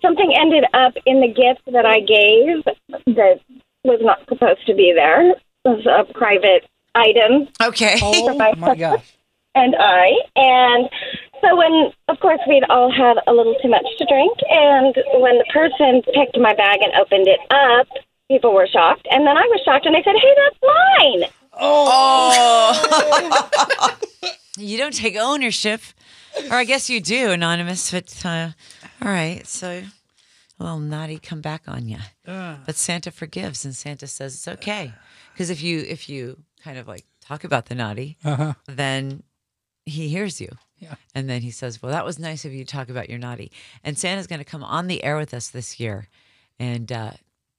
[0.00, 2.64] something ended up in the gift that I gave
[3.14, 3.40] that
[3.84, 5.30] was not supposed to be there.
[5.30, 7.48] It was a private item.
[7.62, 7.98] Okay.
[8.02, 9.14] Oh my gosh.
[9.54, 10.12] and I.
[10.36, 10.88] And
[11.42, 15.36] so when, of course, we'd all had a little too much to drink, and when
[15.38, 17.88] the person picked my bag and opened it up,
[18.28, 21.24] people were shocked, and then I was shocked, and I said, "Hey, that's mine."
[21.60, 22.72] Oh.
[24.58, 25.80] you don't take ownership.
[26.50, 27.90] Or I guess you do, Anonymous.
[27.90, 28.50] But uh,
[29.02, 29.82] all right, so
[30.60, 31.98] a little naughty come back on you.
[32.66, 34.92] But Santa forgives, and Santa says it's okay.
[35.32, 38.54] Because if you if you kind of like talk about the naughty, Uh-huh.
[38.66, 39.22] then
[39.86, 40.50] he hears you.
[40.78, 40.94] Yeah.
[41.14, 43.50] And then he says, Well, that was nice of you to talk about your naughty.
[43.82, 46.08] And Santa's going to come on the air with us this year.
[46.60, 47.12] And uh,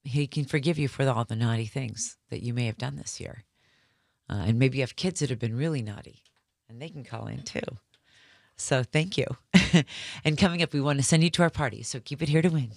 [0.03, 3.19] he can forgive you for all the naughty things that you may have done this
[3.19, 3.43] year.
[4.29, 6.21] Uh, and maybe you have kids that have been really naughty
[6.69, 7.59] and they can call in too.
[8.55, 9.25] So thank you.
[10.23, 11.81] and coming up, we want to send you to our party.
[11.83, 12.71] So keep it here to win.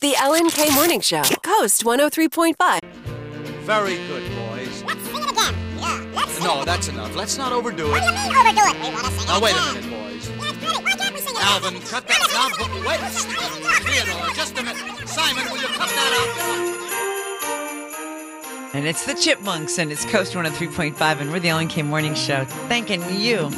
[0.00, 2.80] The Ellen K Morning Show, Coast 103.5.
[3.64, 4.84] Very good, boys.
[4.84, 5.54] Let's sing it again.
[5.78, 7.16] Yeah, let's sing No, that's enough.
[7.16, 7.90] Let's not overdo it.
[7.90, 8.74] What do you mean overdo it?
[8.74, 9.74] We want to sing Now, it wait a again.
[9.90, 10.28] minute, boys.
[10.28, 10.84] Yeah, it's pretty.
[10.84, 11.88] Why can't we sing it Alvin, again?
[11.88, 12.20] cut that.
[12.34, 13.00] Now, but wait.
[13.00, 15.08] Theodore, just a minute.
[15.08, 16.93] Simon, will you cut that
[18.74, 22.44] And it's the Chipmunks and it's Coast 103.5 and we're the Ellen K Morning Show.
[22.44, 23.48] Thanking you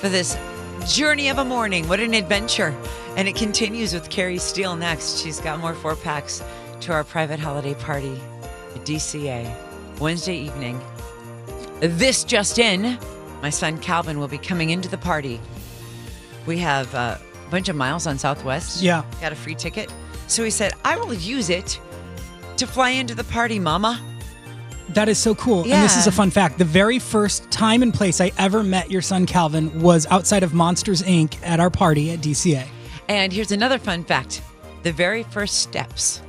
[0.00, 0.38] for this
[0.88, 1.86] journey of a morning.
[1.86, 2.74] What an adventure.
[3.16, 5.18] And it continues with Carrie Steele next.
[5.22, 6.42] She's got more four packs
[6.80, 8.18] to our private holiday party
[8.74, 9.54] at DCA
[10.00, 10.80] Wednesday evening.
[11.80, 12.98] This just in,
[13.42, 15.38] my son Calvin will be coming into the party.
[16.46, 17.20] We have a
[17.50, 18.80] bunch of miles on Southwest.
[18.80, 19.04] Yeah.
[19.20, 19.92] Got a free ticket.
[20.26, 21.78] So he said, I will use it
[22.60, 24.00] to fly into the party, Mama.
[24.90, 25.62] That is so cool.
[25.62, 26.58] And this is a fun fact.
[26.58, 30.52] The very first time and place I ever met your son Calvin was outside of
[30.52, 31.38] Monsters Inc.
[31.42, 32.66] at our party at DCA.
[33.08, 34.42] And here's another fun fact
[34.82, 36.22] the very first steps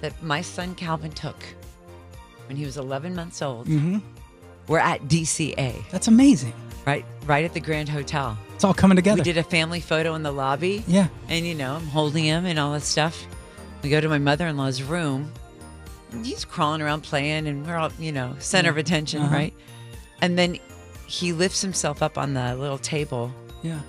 [0.00, 1.36] that my son Calvin took
[2.46, 3.98] when he was 11 months old Mm-hmm.
[4.68, 5.88] were at DCA.
[5.90, 6.54] That's amazing.
[6.86, 8.36] Right, right at the Grand Hotel.
[8.54, 9.20] It's all coming together.
[9.20, 10.82] We did a family photo in the lobby.
[10.88, 11.08] Yeah.
[11.28, 13.26] And, you know, I'm holding him and all that stuff.
[13.82, 15.30] We go to my mother in law's room.
[16.22, 19.34] He's crawling around playing, and we're all, you know, center of attention, Uh-huh.
[19.34, 19.54] right?
[20.22, 20.58] And then
[21.06, 23.32] he lifts himself up on the little table.
[23.62, 23.80] Yeah.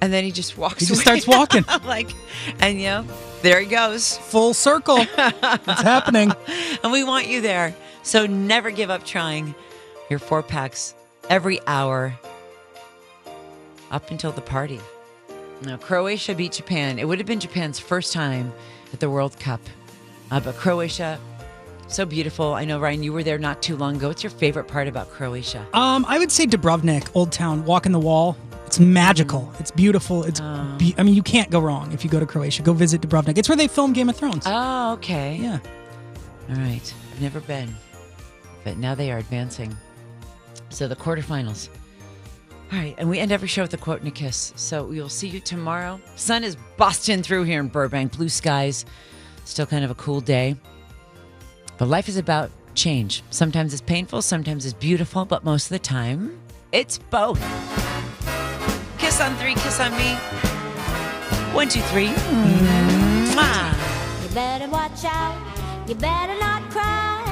[0.00, 1.20] And then he just walks He just away.
[1.20, 1.64] starts walking.
[1.86, 2.10] like,
[2.60, 3.06] and, you know,
[3.42, 4.18] There he goes.
[4.18, 4.96] Full circle.
[5.18, 6.32] it's happening.
[6.82, 7.74] And we want you there.
[8.02, 9.54] So never give up trying
[10.10, 10.94] your four packs
[11.30, 12.18] every hour
[13.90, 14.80] up until the party.
[15.62, 16.98] Now, Croatia beat Japan.
[16.98, 18.52] It would have been Japan's first time
[18.92, 19.60] at the World Cup.
[20.30, 21.18] Uh, but Croatia,
[21.92, 22.54] so beautiful.
[22.54, 24.08] I know, Ryan, you were there not too long ago.
[24.08, 25.66] What's your favorite part about Croatia?
[25.72, 28.36] Um, I would say Dubrovnik, Old Town, Walk in the wall.
[28.66, 29.52] It's magical.
[29.58, 30.24] It's beautiful.
[30.24, 30.40] It's,
[30.78, 32.62] be- I mean, you can't go wrong if you go to Croatia.
[32.62, 33.36] Go visit Dubrovnik.
[33.36, 34.44] It's where they filmed Game of Thrones.
[34.46, 35.36] Oh, okay.
[35.36, 35.58] Yeah.
[36.48, 36.94] All right.
[37.12, 37.74] I've never been,
[38.64, 39.76] but now they are advancing.
[40.70, 41.68] So the quarterfinals.
[42.72, 44.54] All right, and we end every show with a quote and a kiss.
[44.56, 46.00] So we will see you tomorrow.
[46.16, 48.16] Sun is busting through here in Burbank.
[48.16, 48.86] Blue skies.
[49.44, 50.56] Still kind of a cool day.
[51.78, 53.22] But life is about change.
[53.30, 56.38] Sometimes it's painful, sometimes it's beautiful, but most of the time,
[56.72, 57.40] it's both.
[58.98, 60.14] Kiss on three, kiss on me.
[61.54, 62.08] One, two, three.
[62.08, 63.32] Mm.
[63.34, 64.22] Mwah.
[64.22, 65.36] You better watch out.
[65.88, 67.31] You better not cry.